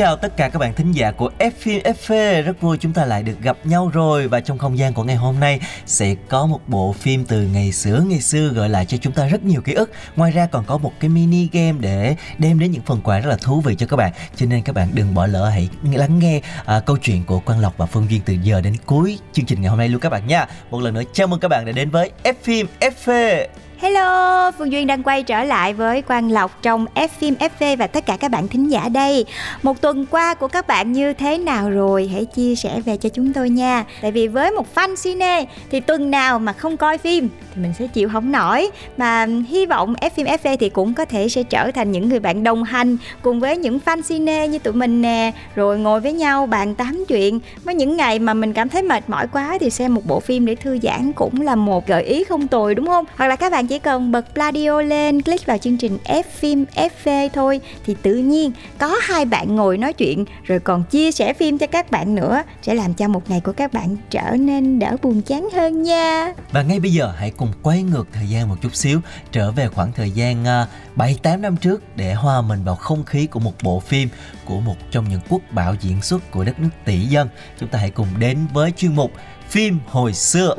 chào 0.00 0.16
tất 0.16 0.36
cả 0.36 0.48
các 0.48 0.58
bạn 0.58 0.74
thính 0.74 0.92
giả 0.92 1.12
của 1.12 1.30
F 1.38 1.50
phim 1.58 1.82
FV 1.82 2.42
Rất 2.42 2.60
vui 2.60 2.76
chúng 2.80 2.92
ta 2.92 3.04
lại 3.04 3.22
được 3.22 3.40
gặp 3.40 3.56
nhau 3.64 3.90
rồi. 3.92 4.28
Và 4.28 4.40
trong 4.40 4.58
không 4.58 4.78
gian 4.78 4.92
của 4.92 5.04
ngày 5.04 5.16
hôm 5.16 5.40
nay 5.40 5.60
Sẽ 5.86 6.14
có 6.28 6.46
một 6.46 6.60
bộ 6.66 6.92
phim 6.92 7.24
từ 7.24 7.42
ngày 7.42 7.72
xưa. 7.72 8.04
Ngày 8.08 8.20
xưa 8.20 8.48
Gợi 8.48 8.68
lại 8.68 8.86
cho 8.86 8.96
chúng 8.96 9.12
ta 9.12 9.26
rất 9.26 9.44
nhiều 9.44 9.60
ký 9.60 9.72
ức. 9.72 9.90
Ngoài 10.16 10.30
ra 10.30 10.46
còn 10.46 10.64
có 10.64 10.78
một 10.78 10.92
cái 11.00 11.08
mini 11.08 11.48
game 11.52 11.78
Để 11.80 12.16
đem 12.38 12.58
đến 12.58 12.70
những 12.70 12.82
phần 12.82 13.00
quà 13.00 13.18
rất 13.18 13.30
là 13.30 13.36
thú 13.36 13.60
vị 13.60 13.74
cho 13.78 13.86
các 13.86 13.96
bạn. 13.96 14.12
Cho 14.36 14.46
nên 14.46 14.62
các 14.62 14.74
bạn 14.74 14.88
đừng 14.94 15.14
bỏ 15.14 15.26
lỡ 15.26 15.48
Hãy 15.48 15.68
lắng 15.92 16.18
nghe 16.18 16.40
à, 16.64 16.80
câu 16.80 16.96
chuyện 16.96 17.24
của 17.24 17.40
Quang 17.40 17.60
Lộc 17.60 17.76
và 17.76 17.86
Phương 17.86 18.06
Duyên 18.10 18.20
Từ 18.24 18.36
giờ 18.42 18.60
đến 18.60 18.74
cuối 18.86 19.18
chương 19.32 19.46
trình 19.46 19.60
ngày 19.60 19.70
hôm 19.70 19.78
nay 19.78 19.88
luôn 19.88 20.00
các 20.00 20.08
bạn 20.08 20.26
nha. 20.26 20.46
Một 20.70 20.80
lần 20.80 20.94
nữa 20.94 21.02
chào 21.12 21.26
mừng 21.26 21.40
các 21.40 21.48
bạn 21.48 21.64
đã 21.64 21.72
đến 21.72 21.90
với 21.90 22.10
F 22.24 22.34
phim 22.42 22.66
FV 22.80 23.46
Hello, 23.80 24.50
Phương 24.50 24.72
Duyên 24.72 24.86
đang 24.86 25.02
quay 25.02 25.22
trở 25.22 25.44
lại 25.44 25.74
với 25.74 26.02
Quang 26.02 26.32
Lộc 26.32 26.62
trong 26.62 26.86
F 26.94 27.08
phim 27.08 27.34
FV 27.34 27.76
và 27.76 27.86
tất 27.86 28.06
cả 28.06 28.16
các 28.16 28.30
bạn 28.30 28.48
thính 28.48 28.70
giả 28.70 28.88
đây. 28.88 29.24
Một 29.62 29.80
tuần 29.80 30.06
qua 30.06 30.34
của 30.34 30.48
các 30.48 30.66
bạn 30.66 30.92
như 30.92 31.12
thế 31.12 31.38
nào 31.38 31.70
rồi? 31.70 32.10
Hãy 32.12 32.24
chia 32.24 32.54
sẻ 32.54 32.80
về 32.80 32.96
cho 32.96 33.08
chúng 33.08 33.32
tôi 33.32 33.50
nha. 33.50 33.84
Tại 34.02 34.12
vì 34.12 34.28
với 34.28 34.50
một 34.50 34.66
fan 34.74 34.96
cine 35.02 35.44
thì 35.70 35.80
tuần 35.80 36.10
nào 36.10 36.38
mà 36.38 36.52
không 36.52 36.76
coi 36.76 36.98
phim 36.98 37.28
thì 37.54 37.62
mình 37.62 37.72
sẽ 37.78 37.86
chịu 37.86 38.08
không 38.12 38.32
nổi. 38.32 38.70
Mà 38.96 39.26
hy 39.48 39.66
vọng 39.66 39.94
F 40.00 40.10
phim 40.10 40.26
FV 40.26 40.56
thì 40.60 40.68
cũng 40.68 40.94
có 40.94 41.04
thể 41.04 41.28
sẽ 41.28 41.42
trở 41.42 41.70
thành 41.70 41.92
những 41.92 42.08
người 42.08 42.20
bạn 42.20 42.44
đồng 42.44 42.64
hành 42.64 42.96
cùng 43.22 43.40
với 43.40 43.56
những 43.56 43.78
fan 43.84 44.02
cine 44.08 44.48
như 44.48 44.58
tụi 44.58 44.74
mình 44.74 45.02
nè, 45.02 45.32
rồi 45.54 45.78
ngồi 45.78 46.00
với 46.00 46.12
nhau 46.12 46.46
bàn 46.46 46.74
tám 46.74 47.04
chuyện. 47.08 47.40
Với 47.64 47.74
những 47.74 47.96
ngày 47.96 48.18
mà 48.18 48.34
mình 48.34 48.52
cảm 48.52 48.68
thấy 48.68 48.82
mệt 48.82 49.04
mỏi 49.08 49.26
quá 49.32 49.58
thì 49.60 49.70
xem 49.70 49.94
một 49.94 50.02
bộ 50.06 50.20
phim 50.20 50.46
để 50.46 50.54
thư 50.54 50.78
giãn 50.82 51.12
cũng 51.12 51.40
là 51.40 51.54
một 51.54 51.86
gợi 51.86 52.02
ý 52.02 52.24
không 52.24 52.48
tồi 52.48 52.74
đúng 52.74 52.86
không? 52.86 53.04
Hoặc 53.16 53.26
là 53.26 53.36
các 53.36 53.52
bạn 53.52 53.66
chỉ 53.70 53.78
cần 53.78 54.12
bật 54.12 54.34
Pladio 54.34 54.82
lên, 54.82 55.22
click 55.22 55.46
vào 55.46 55.58
chương 55.58 55.76
trình 55.76 55.98
F 56.04 56.22
phim 56.32 56.64
FV 56.74 57.28
thôi 57.32 57.60
thì 57.86 57.96
tự 58.02 58.14
nhiên 58.14 58.52
có 58.78 58.96
hai 59.02 59.24
bạn 59.24 59.56
ngồi 59.56 59.78
nói 59.78 59.92
chuyện 59.92 60.24
rồi 60.44 60.60
còn 60.60 60.84
chia 60.84 61.12
sẻ 61.12 61.34
phim 61.34 61.58
cho 61.58 61.66
các 61.66 61.90
bạn 61.90 62.14
nữa 62.14 62.42
sẽ 62.62 62.74
làm 62.74 62.94
cho 62.94 63.08
một 63.08 63.30
ngày 63.30 63.40
của 63.40 63.52
các 63.52 63.72
bạn 63.72 63.96
trở 64.10 64.36
nên 64.40 64.78
đỡ 64.78 64.96
buồn 65.02 65.22
chán 65.22 65.48
hơn 65.54 65.82
nha. 65.82 66.32
Và 66.52 66.62
ngay 66.62 66.80
bây 66.80 66.92
giờ 66.92 67.12
hãy 67.16 67.30
cùng 67.30 67.52
quay 67.62 67.82
ngược 67.82 68.08
thời 68.12 68.28
gian 68.28 68.48
một 68.48 68.56
chút 68.62 68.74
xíu 68.74 69.00
Trở 69.32 69.52
về 69.52 69.68
khoảng 69.68 69.92
thời 69.92 70.10
gian 70.10 70.44
à, 70.44 70.66
7-8 70.96 71.40
năm 71.40 71.56
trước 71.56 71.82
Để 71.96 72.14
hòa 72.14 72.42
mình 72.42 72.64
vào 72.64 72.76
không 72.76 73.04
khí 73.04 73.26
của 73.26 73.40
một 73.40 73.54
bộ 73.62 73.80
phim 73.80 74.08
Của 74.44 74.60
một 74.60 74.76
trong 74.90 75.08
những 75.08 75.20
quốc 75.28 75.42
bảo 75.50 75.74
diễn 75.80 76.02
xuất 76.02 76.30
của 76.30 76.44
đất 76.44 76.60
nước 76.60 76.70
tỷ 76.84 76.98
dân 76.98 77.28
Chúng 77.60 77.68
ta 77.68 77.78
hãy 77.78 77.90
cùng 77.90 78.08
đến 78.18 78.38
với 78.52 78.72
chuyên 78.76 78.96
mục 78.96 79.10
Phim 79.48 79.78
hồi 79.86 80.14
xưa 80.14 80.54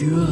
xưa. 0.00 0.26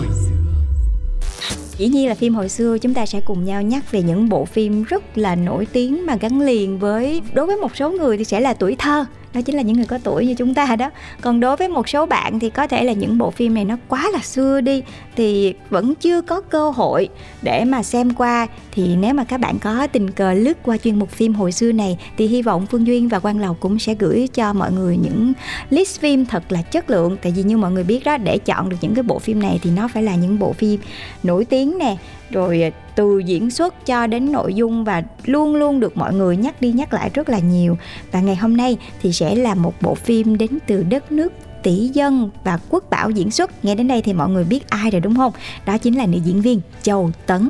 Dĩ 1.79 1.89
nhiên 1.89 2.09
là 2.09 2.15
phim 2.15 2.35
hồi 2.35 2.49
xưa 2.49 2.79
chúng 2.79 2.95
ta 2.95 3.07
sẽ 3.07 3.21
cùng 3.21 3.45
nhau 3.45 3.63
nhắc 3.63 3.93
về 3.93 4.03
những 4.03 4.29
bộ 4.29 4.45
phim 4.45 4.83
rất 4.83 5.19
là 5.19 5.35
nổi 5.35 5.67
tiếng 5.73 6.07
mà 6.07 6.17
gắn 6.17 6.41
liền 6.41 6.79
với, 6.79 7.23
đối 7.33 7.47
với 7.47 7.57
một 7.57 7.77
số 7.77 7.91
người 7.91 8.19
thì 8.19 8.25
sẽ 8.25 8.41
là 8.41 8.55
tuổi 8.55 8.77
thơ 8.79 9.05
đó 9.35 9.41
chính 9.43 9.57
là 9.57 9.63
những 9.63 9.77
người 9.77 9.87
có 9.87 9.99
tuổi 10.05 10.27
như 10.27 10.35
chúng 10.35 10.55
ta 10.55 10.77
đó. 10.77 10.91
Còn 11.21 11.41
đối 11.41 11.57
với 11.57 11.69
một 11.69 11.89
số 11.89 12.07
bạn 12.07 12.39
thì 12.39 12.51
có 12.51 12.67
thể 12.67 12.85
là 12.85 12.93
những 12.93 13.19
bộ 13.19 13.31
phim 13.31 13.55
này 13.55 13.65
nó 13.65 13.77
quá 13.89 14.11
là 14.13 14.19
xưa 14.19 14.61
đi, 14.61 14.83
thì 15.17 15.55
vẫn 15.71 15.95
chưa 15.95 16.23
có 16.23 16.41
cơ 16.41 16.71
hội 16.71 17.09
để 17.43 17.65
mà 17.65 17.83
xem 17.83 18.15
qua. 18.15 18.47
Thì 18.73 18.97
nếu 18.97 19.15
mà 19.15 19.25
các 19.25 19.41
bạn 19.41 19.59
có 19.59 19.87
tình 19.87 20.11
cờ 20.11 20.33
lướt 20.33 20.59
qua 20.63 20.77
chuyên 20.77 20.99
mục 20.99 21.11
phim 21.11 21.35
hồi 21.35 21.53
xưa 21.53 21.73
này, 21.73 21.99
thì 22.17 22.27
hy 22.27 22.43
vọng 22.43 22.67
phương 22.67 22.87
duyên 22.87 23.09
và 23.09 23.19
quang 23.19 23.41
lộc 23.41 23.61
cũng 23.61 23.79
sẽ 23.79 23.95
gửi 23.95 24.29
cho 24.35 24.53
mọi 24.53 24.73
người 24.73 24.97
những 24.97 25.33
list 25.71 26.01
phim 26.01 26.27
thật 26.27 26.43
là 26.53 26.63
chất 26.63 26.91
lượng. 26.91 27.17
Tại 27.23 27.33
vì 27.37 27.43
như 27.43 27.57
mọi 27.57 27.73
người 27.73 27.85
biết 27.85 28.05
đó, 28.05 28.17
để 28.17 28.39
chọn 28.39 28.69
được 28.69 28.77
những 28.81 28.95
cái 28.95 29.03
bộ 29.03 29.19
phim 29.19 29.41
này 29.41 29.59
thì 29.63 29.71
nó 29.71 29.89
phải 29.89 30.03
là 30.03 30.15
những 30.15 30.39
bộ 30.39 30.53
phim 30.53 30.81
nổi 31.23 31.45
tiếng 31.45 31.79
nè. 31.79 31.97
Rồi 32.31 32.63
à, 32.63 32.71
từ 32.95 33.19
diễn 33.19 33.51
xuất 33.51 33.87
cho 33.87 34.07
đến 34.07 34.33
nội 34.33 34.55
dung 34.55 34.85
và 34.85 35.03
luôn 35.25 35.55
luôn 35.55 35.81
được 35.81 35.97
mọi 35.97 36.15
người 36.15 36.37
nhắc 36.37 36.61
đi 36.61 36.73
nhắc 36.73 36.93
lại 36.93 37.11
rất 37.15 37.29
là 37.29 37.39
nhiều. 37.39 37.79
Và 38.13 38.21
ngày 38.21 38.37
hôm 38.37 38.57
nay 38.57 38.77
thì 39.03 39.13
sẽ 39.19 39.35
là 39.35 39.55
một 39.55 39.75
bộ 39.81 39.95
phim 39.95 40.39
đến 40.39 40.51
từ 40.67 40.83
đất 40.83 41.13
nước 41.13 41.33
tỷ 41.63 41.89
dân 41.89 42.31
và 42.45 42.59
quốc 42.69 42.85
bảo 42.91 43.11
diễn 43.11 43.31
xuất. 43.31 43.65
Nghe 43.65 43.75
đến 43.75 43.89
đây 43.89 44.03
thì 44.03 44.13
mọi 44.13 44.29
người 44.29 44.45
biết 44.45 44.69
ai 44.69 44.91
rồi 44.91 45.01
đúng 45.01 45.17
không? 45.17 45.33
Đó 45.67 45.79
chính 45.79 45.99
là 45.99 46.07
nữ 46.07 46.19
diễn 46.25 46.41
viên 46.41 46.61
châu 46.83 47.11
tấn. 47.27 47.49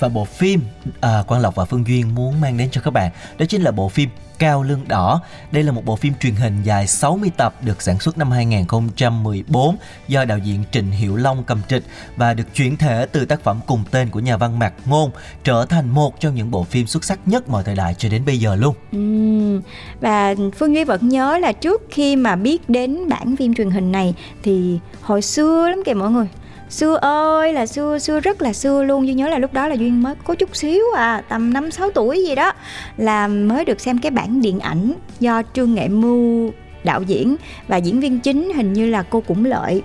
Và 0.00 0.08
bộ 0.08 0.24
phim 0.24 0.60
à, 1.00 1.22
Quang 1.26 1.40
Lộc 1.40 1.54
và 1.54 1.64
Phương 1.64 1.84
Duyên 1.86 2.14
muốn 2.14 2.40
mang 2.40 2.56
đến 2.56 2.68
cho 2.72 2.80
các 2.80 2.90
bạn 2.90 3.10
Đó 3.38 3.46
chính 3.48 3.62
là 3.62 3.70
bộ 3.70 3.88
phim 3.88 4.08
Cao 4.38 4.62
Lương 4.62 4.88
Đỏ 4.88 5.20
Đây 5.52 5.62
là 5.62 5.72
một 5.72 5.84
bộ 5.84 5.96
phim 5.96 6.12
truyền 6.20 6.34
hình 6.34 6.62
dài 6.62 6.86
60 6.86 7.30
tập 7.36 7.54
được 7.62 7.82
sản 7.82 8.00
xuất 8.00 8.18
năm 8.18 8.30
2014 8.30 9.76
do 10.08 10.24
đạo 10.24 10.38
diễn 10.38 10.64
Trịnh 10.70 10.90
Hiểu 10.90 11.16
Long 11.16 11.44
cầm 11.44 11.60
trịch 11.68 11.82
và 12.16 12.34
được 12.34 12.54
chuyển 12.54 12.76
thể 12.76 13.06
từ 13.12 13.24
tác 13.24 13.40
phẩm 13.40 13.60
cùng 13.66 13.84
tên 13.90 14.08
của 14.10 14.20
nhà 14.20 14.36
văn 14.36 14.58
Mạc 14.58 14.72
Ngôn 14.84 15.10
trở 15.44 15.66
thành 15.68 15.88
một 15.88 16.20
trong 16.20 16.34
những 16.34 16.50
bộ 16.50 16.64
phim 16.64 16.86
xuất 16.86 17.04
sắc 17.04 17.18
nhất 17.26 17.48
mọi 17.48 17.64
thời 17.64 17.74
đại 17.74 17.94
cho 17.98 18.08
đến 18.08 18.24
bây 18.24 18.38
giờ 18.38 18.56
luôn. 18.56 18.74
Ừ. 18.92 19.60
và 20.00 20.34
Phương 20.58 20.74
Duy 20.74 20.84
vẫn 20.84 21.08
nhớ 21.08 21.38
là 21.38 21.52
trước 21.52 21.82
khi 21.90 22.16
mà 22.16 22.36
biết 22.36 22.68
đến 22.68 23.08
bản 23.08 23.36
phim 23.36 23.54
truyền 23.54 23.70
hình 23.70 23.92
này 23.92 24.14
thì 24.42 24.78
hồi 25.02 25.22
xưa 25.22 25.68
lắm 25.68 25.82
kìa 25.86 25.94
mọi 25.94 26.10
người 26.10 26.28
xưa 26.70 26.96
ơi, 27.02 27.52
là 27.52 27.66
xưa 27.66 27.98
xưa 27.98 28.20
rất 28.20 28.42
là 28.42 28.52
xưa 28.52 28.82
luôn. 28.82 29.06
Duy 29.06 29.14
nhớ 29.14 29.28
là 29.28 29.38
lúc 29.38 29.52
đó 29.52 29.68
là 29.68 29.74
duyên 29.74 30.02
mới 30.02 30.14
có 30.24 30.34
chút 30.34 30.56
xíu 30.56 30.82
à 30.96 31.22
tầm 31.28 31.52
năm, 31.52 31.70
sáu 31.70 31.90
tuổi 31.90 32.24
gì 32.24 32.34
đó, 32.34 32.52
là 32.96 33.28
mới 33.28 33.64
được 33.64 33.80
xem 33.80 33.98
cái 33.98 34.10
bản 34.10 34.40
điện 34.40 34.60
ảnh 34.60 34.92
do 35.20 35.42
trương 35.52 35.74
nghệ 35.74 35.88
mưu 35.88 36.50
đạo 36.84 37.02
diễn 37.02 37.36
và 37.68 37.76
diễn 37.76 38.00
viên 38.00 38.20
chính 38.20 38.52
hình 38.54 38.72
như 38.72 38.86
là 38.86 39.02
cô 39.02 39.20
cũng 39.20 39.44
lợi. 39.44 39.82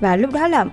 Và 0.00 0.16
lúc 0.16 0.32
đó 0.32 0.48
là 0.48 0.64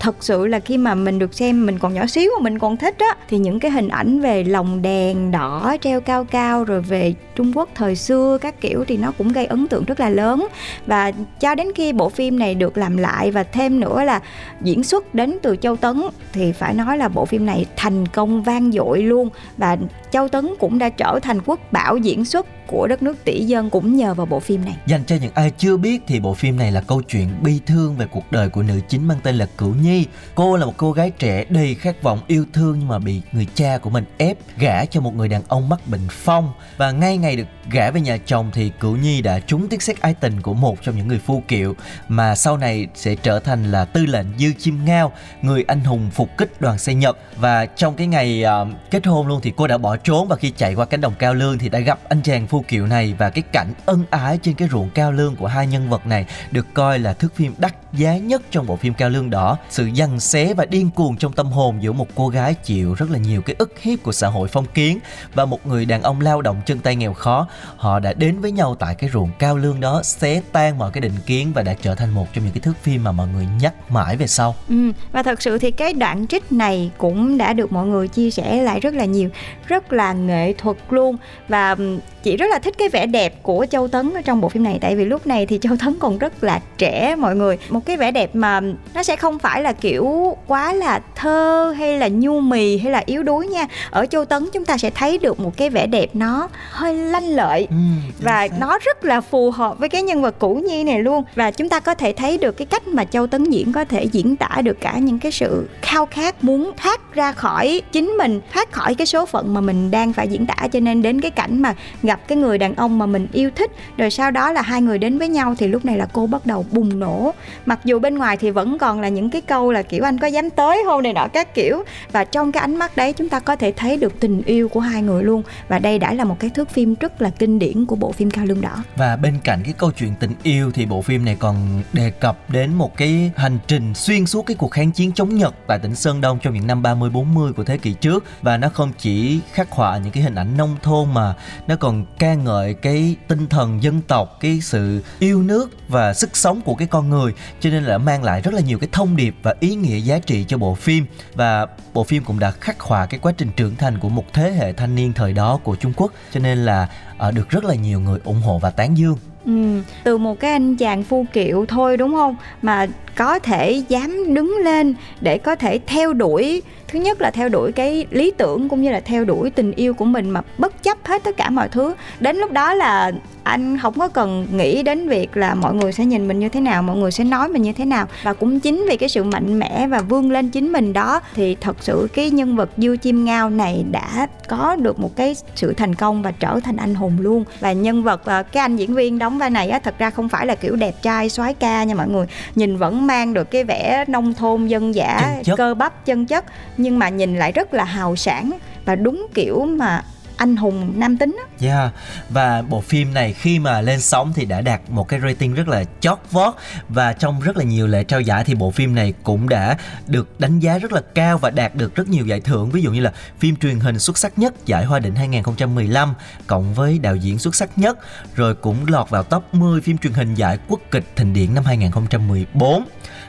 thật 0.00 0.16
sự 0.20 0.46
là 0.46 0.58
khi 0.58 0.76
mà 0.76 0.94
mình 0.94 1.18
được 1.18 1.34
xem 1.34 1.66
mình 1.66 1.78
còn 1.78 1.94
nhỏ 1.94 2.06
xíu 2.06 2.30
mà 2.38 2.42
mình 2.42 2.58
còn 2.58 2.76
thích 2.76 2.94
á, 2.98 3.16
thì 3.28 3.38
những 3.38 3.60
cái 3.60 3.70
hình 3.70 3.88
ảnh 3.88 4.20
về 4.20 4.44
lồng 4.44 4.82
đèn 4.82 5.30
đỏ 5.30 5.76
treo 5.80 6.00
cao 6.00 6.24
cao 6.24 6.64
rồi 6.64 6.80
về 6.80 7.14
Trung 7.38 7.52
Quốc 7.54 7.68
thời 7.74 7.96
xưa, 7.96 8.38
các 8.40 8.60
kiểu 8.60 8.84
thì 8.88 8.96
nó 8.96 9.12
cũng 9.18 9.32
gây 9.32 9.46
ấn 9.46 9.68
tượng 9.68 9.84
rất 9.84 10.00
là 10.00 10.08
lớn 10.08 10.46
và 10.86 11.12
cho 11.40 11.54
đến 11.54 11.66
khi 11.74 11.92
bộ 11.92 12.08
phim 12.08 12.38
này 12.38 12.54
được 12.54 12.78
làm 12.78 12.96
lại 12.96 13.30
và 13.30 13.42
thêm 13.42 13.80
nữa 13.80 14.02
là 14.04 14.20
diễn 14.62 14.84
xuất 14.84 15.14
đến 15.14 15.38
từ 15.42 15.56
Châu 15.56 15.76
Tấn, 15.76 16.02
thì 16.32 16.52
phải 16.52 16.74
nói 16.74 16.98
là 16.98 17.08
bộ 17.08 17.24
phim 17.24 17.46
này 17.46 17.66
thành 17.76 18.08
công 18.08 18.42
vang 18.42 18.72
dội 18.72 19.02
luôn 19.02 19.28
và 19.56 19.76
Châu 20.10 20.28
Tấn 20.28 20.54
cũng 20.60 20.78
đã 20.78 20.88
trở 20.88 21.18
thành 21.22 21.40
quốc 21.46 21.60
bảo 21.72 21.96
diễn 21.96 22.24
xuất 22.24 22.46
của 22.66 22.86
đất 22.86 23.02
nước 23.02 23.24
tỷ 23.24 23.44
dân 23.44 23.70
cũng 23.70 23.96
nhờ 23.96 24.14
vào 24.14 24.26
bộ 24.26 24.40
phim 24.40 24.64
này. 24.64 24.76
Dành 24.86 25.04
cho 25.06 25.16
những 25.20 25.32
ai 25.34 25.52
chưa 25.58 25.76
biết 25.76 26.02
thì 26.06 26.20
bộ 26.20 26.34
phim 26.34 26.56
này 26.56 26.72
là 26.72 26.80
câu 26.80 27.02
chuyện 27.02 27.28
bi 27.42 27.60
thương 27.66 27.96
về 27.96 28.06
cuộc 28.10 28.32
đời 28.32 28.48
của 28.48 28.62
nữ 28.62 28.80
chính 28.88 29.08
mang 29.08 29.18
tên 29.22 29.34
là 29.34 29.46
Cửu 29.58 29.74
Nhi. 29.82 30.06
Cô 30.34 30.56
là 30.56 30.66
một 30.66 30.74
cô 30.76 30.92
gái 30.92 31.10
trẻ 31.10 31.44
đầy 31.48 31.74
khát 31.74 32.02
vọng, 32.02 32.20
yêu 32.26 32.44
thương 32.52 32.78
nhưng 32.78 32.88
mà 32.88 32.98
bị 32.98 33.20
người 33.32 33.46
cha 33.54 33.78
của 33.82 33.90
mình 33.90 34.04
ép 34.18 34.38
gả 34.58 34.84
cho 34.84 35.00
một 35.00 35.14
người 35.14 35.28
đàn 35.28 35.42
ông 35.48 35.68
mắc 35.68 35.80
bệnh 35.86 36.08
phong 36.10 36.52
và 36.76 36.90
ngay 36.90 37.16
ngày 37.16 37.27
được 37.36 37.57
gả 37.70 37.90
về 37.90 38.00
nhà 38.00 38.16
chồng 38.26 38.50
thì 38.52 38.70
Cửu 38.80 38.96
Nhi 38.96 39.22
đã 39.22 39.40
trúng 39.40 39.68
tiếc 39.68 39.82
xét 39.82 40.00
ái 40.00 40.14
tình 40.14 40.42
của 40.42 40.54
một 40.54 40.82
trong 40.82 40.96
những 40.96 41.08
người 41.08 41.18
phu 41.18 41.42
kiệu 41.48 41.74
mà 42.08 42.34
sau 42.34 42.56
này 42.56 42.86
sẽ 42.94 43.14
trở 43.14 43.40
thành 43.40 43.72
là 43.72 43.84
tư 43.84 44.06
lệnh 44.06 44.26
Dư 44.38 44.52
Chim 44.58 44.84
Ngao, 44.84 45.12
người 45.42 45.64
anh 45.68 45.80
hùng 45.80 46.10
phục 46.12 46.28
kích 46.38 46.60
đoàn 46.60 46.78
xe 46.78 46.94
Nhật. 46.94 47.18
Và 47.36 47.66
trong 47.66 47.94
cái 47.94 48.06
ngày 48.06 48.44
uh, 48.62 48.68
kết 48.90 49.06
hôn 49.06 49.26
luôn 49.26 49.40
thì 49.42 49.52
cô 49.56 49.66
đã 49.66 49.78
bỏ 49.78 49.96
trốn 49.96 50.28
và 50.28 50.36
khi 50.36 50.50
chạy 50.50 50.74
qua 50.74 50.84
cánh 50.84 51.00
đồng 51.00 51.14
cao 51.18 51.34
lương 51.34 51.58
thì 51.58 51.68
đã 51.68 51.78
gặp 51.78 51.98
anh 52.08 52.22
chàng 52.22 52.46
phu 52.46 52.64
kiệu 52.68 52.86
này. 52.86 53.14
Và 53.18 53.30
cái 53.30 53.42
cảnh 53.52 53.72
ân 53.86 54.04
ái 54.10 54.38
trên 54.42 54.54
cái 54.54 54.68
ruộng 54.68 54.90
cao 54.90 55.12
lương 55.12 55.36
của 55.36 55.46
hai 55.46 55.66
nhân 55.66 55.90
vật 55.90 56.06
này 56.06 56.26
được 56.50 56.66
coi 56.74 56.98
là 56.98 57.12
thước 57.12 57.34
phim 57.34 57.54
đắt 57.58 57.74
giá 57.92 58.16
nhất 58.16 58.42
trong 58.50 58.66
bộ 58.66 58.76
phim 58.76 58.94
cao 58.94 59.08
lương 59.08 59.30
đỏ. 59.30 59.58
Sự 59.70 59.90
giằng 59.96 60.20
xé 60.20 60.54
và 60.54 60.64
điên 60.64 60.90
cuồng 60.90 61.16
trong 61.16 61.32
tâm 61.32 61.46
hồn 61.46 61.82
giữa 61.82 61.92
một 61.92 62.08
cô 62.14 62.28
gái 62.28 62.54
chịu 62.54 62.94
rất 62.94 63.10
là 63.10 63.18
nhiều 63.18 63.42
cái 63.42 63.56
ức 63.58 63.78
hiếp 63.80 64.02
của 64.02 64.12
xã 64.12 64.28
hội 64.28 64.48
phong 64.48 64.66
kiến 64.66 64.98
và 65.34 65.44
một 65.44 65.66
người 65.66 65.84
đàn 65.84 66.02
ông 66.02 66.20
lao 66.20 66.42
động 66.42 66.60
chân 66.66 66.78
tay 66.78 66.96
nghèo 66.96 67.12
khó 67.12 67.46
họ 67.76 67.98
đã 67.98 68.12
đến 68.12 68.40
với 68.40 68.52
nhau 68.52 68.76
tại 68.78 68.94
cái 68.94 69.10
ruộng 69.12 69.30
cao 69.38 69.56
lương 69.56 69.80
đó 69.80 70.02
xé 70.02 70.40
tan 70.52 70.78
mọi 70.78 70.90
cái 70.90 71.00
định 71.00 71.12
kiến 71.26 71.52
và 71.54 71.62
đã 71.62 71.74
trở 71.82 71.94
thành 71.94 72.10
một 72.10 72.26
trong 72.32 72.44
những 72.44 72.52
cái 72.52 72.60
thước 72.60 72.74
phim 72.82 73.04
mà 73.04 73.12
mọi 73.12 73.28
người 73.34 73.46
nhắc 73.60 73.74
mãi 73.90 74.16
về 74.16 74.26
sau. 74.26 74.54
Ừ, 74.68 74.92
và 75.12 75.22
thật 75.22 75.42
sự 75.42 75.58
thì 75.58 75.70
cái 75.70 75.92
đoạn 75.92 76.26
trích 76.26 76.52
này 76.52 76.90
cũng 76.98 77.38
đã 77.38 77.52
được 77.52 77.72
mọi 77.72 77.86
người 77.86 78.08
chia 78.08 78.30
sẻ 78.30 78.62
lại 78.62 78.80
rất 78.80 78.94
là 78.94 79.04
nhiều 79.04 79.30
rất 79.66 79.92
là 79.92 80.12
nghệ 80.12 80.52
thuật 80.58 80.76
luôn. 80.90 81.16
Và 81.48 81.74
ừ, 81.78 81.98
chị 82.22 82.36
rất 82.36 82.46
là 82.50 82.58
thích 82.58 82.74
cái 82.78 82.88
vẻ 82.88 83.06
đẹp 83.06 83.42
của 83.42 83.66
Châu 83.70 83.88
Tấn 83.88 84.14
ở 84.14 84.22
trong 84.22 84.40
bộ 84.40 84.48
phim 84.48 84.62
này 84.62 84.78
tại 84.80 84.96
vì 84.96 85.04
lúc 85.04 85.26
này 85.26 85.46
thì 85.46 85.58
Châu 85.62 85.76
Tấn 85.76 85.98
còn 85.98 86.18
rất 86.18 86.44
là 86.44 86.60
trẻ 86.78 87.16
mọi 87.16 87.36
người. 87.36 87.58
Một 87.68 87.80
cái 87.86 87.96
vẻ 87.96 88.10
đẹp 88.10 88.30
mà 88.34 88.60
nó 88.94 89.02
sẽ 89.02 89.16
không 89.16 89.38
phải 89.38 89.62
là 89.62 89.72
kiểu 89.72 90.36
quá 90.46 90.72
là 90.72 91.00
thơ 91.14 91.74
hay 91.78 91.98
là 91.98 92.08
nhu 92.08 92.40
mì 92.40 92.78
hay 92.78 92.92
là 92.92 93.02
yếu 93.06 93.22
đuối 93.22 93.46
nha. 93.46 93.66
Ở 93.90 94.06
Châu 94.06 94.24
Tấn 94.24 94.48
chúng 94.52 94.64
ta 94.64 94.78
sẽ 94.78 94.90
thấy 94.90 95.18
được 95.18 95.40
một 95.40 95.56
cái 95.56 95.70
vẻ 95.70 95.86
đẹp 95.86 96.06
nó 96.14 96.48
hơi 96.70 96.94
lanh 96.94 97.28
lợi 97.28 97.47
ừ, 97.70 97.76
và 98.20 98.48
xác. 98.48 98.56
nó 98.60 98.78
rất 98.78 99.04
là 99.04 99.20
phù 99.20 99.50
hợp 99.50 99.78
với 99.78 99.88
cái 99.88 100.02
nhân 100.02 100.22
vật 100.22 100.34
cũ 100.38 100.62
nhi 100.68 100.84
này 100.84 101.02
luôn. 101.02 101.24
Và 101.34 101.50
chúng 101.50 101.68
ta 101.68 101.80
có 101.80 101.94
thể 101.94 102.12
thấy 102.12 102.38
được 102.38 102.56
cái 102.56 102.66
cách 102.66 102.86
mà 102.86 103.04
Châu 103.04 103.26
Tấn 103.26 103.44
diễn 103.44 103.72
có 103.72 103.84
thể 103.84 104.04
diễn 104.04 104.36
tả 104.36 104.48
được 104.64 104.80
cả 104.80 104.98
những 104.98 105.18
cái 105.18 105.32
sự 105.32 105.68
khao 105.82 106.06
khát 106.06 106.44
muốn 106.44 106.72
thoát 106.76 107.14
ra 107.14 107.32
khỏi 107.32 107.82
chính 107.92 108.06
mình 108.06 108.40
thoát 108.52 108.72
khỏi 108.72 108.94
cái 108.94 109.06
số 109.06 109.26
phận 109.26 109.54
mà 109.54 109.60
mình 109.60 109.90
đang 109.90 110.12
phải 110.12 110.28
diễn 110.28 110.46
tả. 110.46 110.68
Cho 110.72 110.80
nên 110.80 111.02
đến 111.02 111.20
cái 111.20 111.30
cảnh 111.30 111.62
mà 111.62 111.74
gặp 112.02 112.20
cái 112.28 112.38
người 112.38 112.58
đàn 112.58 112.74
ông 112.74 112.98
mà 112.98 113.06
mình 113.06 113.26
yêu 113.32 113.50
thích 113.54 113.70
rồi 113.96 114.10
sau 114.10 114.30
đó 114.30 114.52
là 114.52 114.62
hai 114.62 114.82
người 114.82 114.98
đến 114.98 115.18
với 115.18 115.28
nhau 115.28 115.54
thì 115.58 115.68
lúc 115.68 115.84
này 115.84 115.98
là 115.98 116.06
cô 116.12 116.26
bắt 116.26 116.46
đầu 116.46 116.66
bùng 116.72 117.00
nổ. 117.00 117.34
Mặc 117.66 117.80
dù 117.84 117.98
bên 117.98 118.18
ngoài 118.18 118.36
thì 118.36 118.50
vẫn 118.50 118.78
còn 118.78 119.00
là 119.00 119.08
những 119.08 119.30
cái 119.30 119.40
câu 119.40 119.72
là 119.72 119.82
kiểu 119.82 120.04
anh 120.04 120.18
có 120.18 120.26
dám 120.26 120.50
tới 120.50 120.82
không? 120.86 120.98
này 121.02 121.12
nọ 121.12 121.28
các 121.32 121.54
kiểu. 121.54 121.82
Và 122.12 122.24
trong 122.24 122.52
cái 122.52 122.60
ánh 122.60 122.76
mắt 122.76 122.96
đấy 122.96 123.12
chúng 123.12 123.28
ta 123.28 123.40
có 123.40 123.56
thể 123.56 123.72
thấy 123.72 123.96
được 123.96 124.20
tình 124.20 124.42
yêu 124.46 124.68
của 124.68 124.80
hai 124.80 125.02
người 125.02 125.22
luôn. 125.22 125.42
Và 125.68 125.78
đây 125.78 125.98
đã 125.98 126.14
là 126.14 126.24
một 126.24 126.36
cái 126.38 126.50
thước 126.50 126.70
phim 126.70 126.94
rất 127.00 127.22
là 127.22 127.30
kinh 127.38 127.58
điển 127.58 127.86
của 127.86 127.96
bộ 127.96 128.12
phim 128.12 128.30
cao 128.30 128.44
lương 128.44 128.60
đỏ. 128.60 128.84
Và 128.96 129.16
bên 129.16 129.38
cạnh 129.44 129.62
cái 129.64 129.72
câu 129.72 129.92
chuyện 129.92 130.14
tình 130.20 130.34
yêu 130.42 130.70
thì 130.70 130.86
bộ 130.86 131.02
phim 131.02 131.24
này 131.24 131.36
còn 131.38 131.82
đề 131.92 132.10
cập 132.10 132.50
đến 132.50 132.74
một 132.74 132.96
cái 132.96 133.30
hành 133.36 133.58
trình 133.66 133.94
xuyên 133.94 134.26
suốt 134.26 134.42
cái 134.46 134.56
cuộc 134.56 134.68
kháng 134.68 134.90
chiến 134.90 135.12
chống 135.12 135.36
Nhật 135.36 135.54
tại 135.66 135.78
tỉnh 135.78 135.94
Sơn 135.94 136.20
Đông 136.20 136.38
trong 136.38 136.54
những 136.54 136.66
năm 136.66 136.82
30 136.82 137.10
40 137.10 137.52
của 137.52 137.64
thế 137.64 137.78
kỷ 137.78 137.92
trước. 137.92 138.24
Và 138.42 138.56
nó 138.56 138.68
không 138.68 138.92
chỉ 138.98 139.40
khắc 139.52 139.70
họa 139.70 139.98
những 139.98 140.12
cái 140.12 140.22
hình 140.22 140.34
ảnh 140.34 140.56
nông 140.56 140.76
thôn 140.82 141.14
mà 141.14 141.34
nó 141.66 141.76
còn 141.76 142.06
ca 142.18 142.34
ngợi 142.34 142.74
cái 142.74 143.16
tinh 143.28 143.46
thần 143.46 143.82
dân 143.82 144.00
tộc, 144.02 144.36
cái 144.40 144.60
sự 144.60 145.02
yêu 145.18 145.42
nước 145.42 145.70
và 145.88 146.14
sức 146.14 146.36
sống 146.36 146.60
của 146.60 146.74
cái 146.74 146.88
con 146.88 147.10
người. 147.10 147.34
Cho 147.60 147.70
nên 147.70 147.84
là 147.84 147.98
mang 147.98 148.24
lại 148.24 148.40
rất 148.40 148.54
là 148.54 148.60
nhiều 148.60 148.78
cái 148.78 148.88
thông 148.92 149.16
điệp 149.16 149.34
và 149.42 149.54
ý 149.60 149.74
nghĩa 149.74 149.98
giá 149.98 150.18
trị 150.18 150.44
cho 150.48 150.58
bộ 150.58 150.74
phim. 150.74 151.06
Và 151.34 151.66
bộ 151.94 152.04
phim 152.04 152.24
cũng 152.24 152.38
đã 152.38 152.50
khắc 152.50 152.80
họa 152.80 153.06
cái 153.06 153.20
quá 153.20 153.32
trình 153.36 153.50
trưởng 153.56 153.76
thành 153.76 153.98
của 153.98 154.08
một 154.08 154.24
thế 154.32 154.52
hệ 154.52 154.72
thanh 154.72 154.94
niên 154.94 155.12
thời 155.12 155.32
đó 155.32 155.60
của 155.64 155.76
Trung 155.76 155.92
Quốc. 155.96 156.12
Cho 156.32 156.40
nên 156.40 156.58
là 156.58 156.88
uh, 157.28 157.34
được 157.34 157.50
rất 157.50 157.64
là 157.64 157.74
nhiều 157.74 158.00
người 158.00 158.18
ủng 158.24 158.40
hộ 158.40 158.58
và 158.58 158.70
tán 158.70 158.98
dương. 158.98 159.16
Ừ, 159.44 159.82
từ 160.04 160.18
một 160.18 160.40
cái 160.40 160.50
anh 160.50 160.76
chàng 160.76 161.02
phu 161.02 161.26
kiệu 161.32 161.66
thôi 161.66 161.96
đúng 161.96 162.14
không? 162.14 162.36
Mà 162.62 162.86
có 163.16 163.38
thể 163.38 163.82
dám 163.88 164.34
đứng 164.34 164.56
lên 164.64 164.94
để 165.20 165.38
có 165.38 165.56
thể 165.56 165.80
theo 165.86 166.12
đuổi 166.12 166.62
thứ 166.88 166.98
nhất 166.98 167.20
là 167.20 167.30
theo 167.30 167.48
đuổi 167.48 167.72
cái 167.72 168.06
lý 168.10 168.30
tưởng 168.30 168.68
cũng 168.68 168.82
như 168.82 168.90
là 168.90 169.00
theo 169.00 169.24
đuổi 169.24 169.50
tình 169.50 169.72
yêu 169.72 169.94
của 169.94 170.04
mình 170.04 170.30
mà 170.30 170.40
bất 170.58 170.82
chấp 170.82 170.98
hết 171.04 171.24
tất 171.24 171.36
cả 171.36 171.50
mọi 171.50 171.68
thứ. 171.68 171.94
Đến 172.20 172.36
lúc 172.36 172.52
đó 172.52 172.74
là 172.74 173.12
anh 173.42 173.78
không 173.78 173.98
có 173.98 174.08
cần 174.08 174.46
nghĩ 174.52 174.82
đến 174.82 175.08
việc 175.08 175.36
là 175.36 175.54
mọi 175.54 175.74
người 175.74 175.92
sẽ 175.92 176.04
nhìn 176.04 176.28
mình 176.28 176.38
như 176.38 176.48
thế 176.48 176.60
nào 176.60 176.82
mọi 176.82 176.96
người 176.96 177.10
sẽ 177.10 177.24
nói 177.24 177.48
mình 177.48 177.62
như 177.62 177.72
thế 177.72 177.84
nào. 177.84 178.06
Và 178.22 178.32
cũng 178.32 178.60
chính 178.60 178.86
vì 178.88 178.96
cái 178.96 179.08
sự 179.08 179.24
mạnh 179.24 179.58
mẽ 179.58 179.86
và 179.86 180.00
vươn 180.00 180.30
lên 180.30 180.48
chính 180.48 180.72
mình 180.72 180.92
đó 180.92 181.20
thì 181.34 181.56
thật 181.60 181.76
sự 181.80 182.08
cái 182.14 182.30
nhân 182.30 182.56
vật 182.56 182.70
dư 182.76 182.96
chim 182.96 183.24
ngao 183.24 183.50
này 183.50 183.84
đã 183.90 184.26
có 184.48 184.76
được 184.76 185.00
một 185.00 185.16
cái 185.16 185.36
sự 185.54 185.72
thành 185.72 185.94
công 185.94 186.22
và 186.22 186.30
trở 186.30 186.60
thành 186.60 186.76
anh 186.76 186.94
hùng 186.94 187.16
luôn. 187.20 187.44
Và 187.60 187.72
nhân 187.72 188.02
vật 188.02 188.24
ờ, 188.24 188.42
cái 188.42 188.60
anh 188.60 188.76
diễn 188.76 188.94
viên 188.94 189.18
đóng 189.18 189.38
vai 189.38 189.50
này 189.50 189.70
á 189.70 189.78
thật 189.78 189.98
ra 189.98 190.10
không 190.10 190.28
phải 190.28 190.46
là 190.46 190.54
kiểu 190.54 190.76
đẹp 190.76 190.94
trai 191.02 191.28
soái 191.28 191.54
ca 191.54 191.84
nha 191.84 191.94
mọi 191.94 192.08
người. 192.08 192.26
Nhìn 192.54 192.76
vẫn 192.76 193.06
mang 193.06 193.34
được 193.34 193.50
cái 193.50 193.64
vẻ 193.64 194.04
nông 194.08 194.34
thôn 194.34 194.66
dân 194.66 194.94
dã 194.94 195.40
cơ 195.56 195.74
bắp 195.74 196.06
chân 196.06 196.26
chất 196.26 196.44
nhưng 196.78 196.98
mà 196.98 197.08
nhìn 197.08 197.36
lại 197.36 197.52
rất 197.52 197.74
là 197.74 197.84
hào 197.84 198.16
sản 198.16 198.50
và 198.84 198.94
đúng 198.94 199.26
kiểu 199.34 199.66
mà 199.66 200.04
anh 200.38 200.56
hùng 200.56 200.92
nam 200.96 201.16
tính 201.16 201.36
á. 201.38 201.66
Yeah. 201.68 201.92
Và 202.28 202.62
bộ 202.62 202.80
phim 202.80 203.14
này 203.14 203.32
khi 203.32 203.58
mà 203.58 203.80
lên 203.80 204.00
sóng 204.00 204.32
thì 204.34 204.44
đã 204.44 204.60
đạt 204.60 204.80
một 204.88 205.08
cái 205.08 205.20
rating 205.20 205.54
rất 205.54 205.68
là 205.68 205.84
chót 206.00 206.18
vót 206.30 206.54
và 206.88 207.12
trong 207.12 207.40
rất 207.40 207.56
là 207.56 207.64
nhiều 207.64 207.86
lễ 207.86 208.04
trao 208.04 208.20
giải 208.20 208.44
thì 208.44 208.54
bộ 208.54 208.70
phim 208.70 208.94
này 208.94 209.14
cũng 209.22 209.48
đã 209.48 209.76
được 210.06 210.40
đánh 210.40 210.58
giá 210.58 210.78
rất 210.78 210.92
là 210.92 211.00
cao 211.14 211.38
và 211.38 211.50
đạt 211.50 211.74
được 211.74 211.94
rất 211.94 212.08
nhiều 212.08 212.26
giải 212.26 212.40
thưởng 212.40 212.70
ví 212.70 212.82
dụ 212.82 212.92
như 212.92 213.00
là 213.00 213.12
phim 213.38 213.56
truyền 213.56 213.80
hình 213.80 213.98
xuất 213.98 214.18
sắc 214.18 214.38
nhất, 214.38 214.66
giải 214.66 214.84
Hoa 214.84 214.98
định 214.98 215.14
2015 215.14 216.14
cộng 216.46 216.74
với 216.74 216.98
đạo 216.98 217.16
diễn 217.16 217.38
xuất 217.38 217.54
sắc 217.54 217.78
nhất, 217.78 217.98
rồi 218.36 218.54
cũng 218.54 218.76
lọt 218.86 219.10
vào 219.10 219.22
top 219.22 219.44
10 219.54 219.80
phim 219.80 219.98
truyền 219.98 220.12
hình 220.12 220.34
giải 220.34 220.58
quốc 220.68 220.80
kịch 220.90 221.04
thịnh 221.16 221.32
điển 221.32 221.54
năm 221.54 221.64
2014 221.64 222.84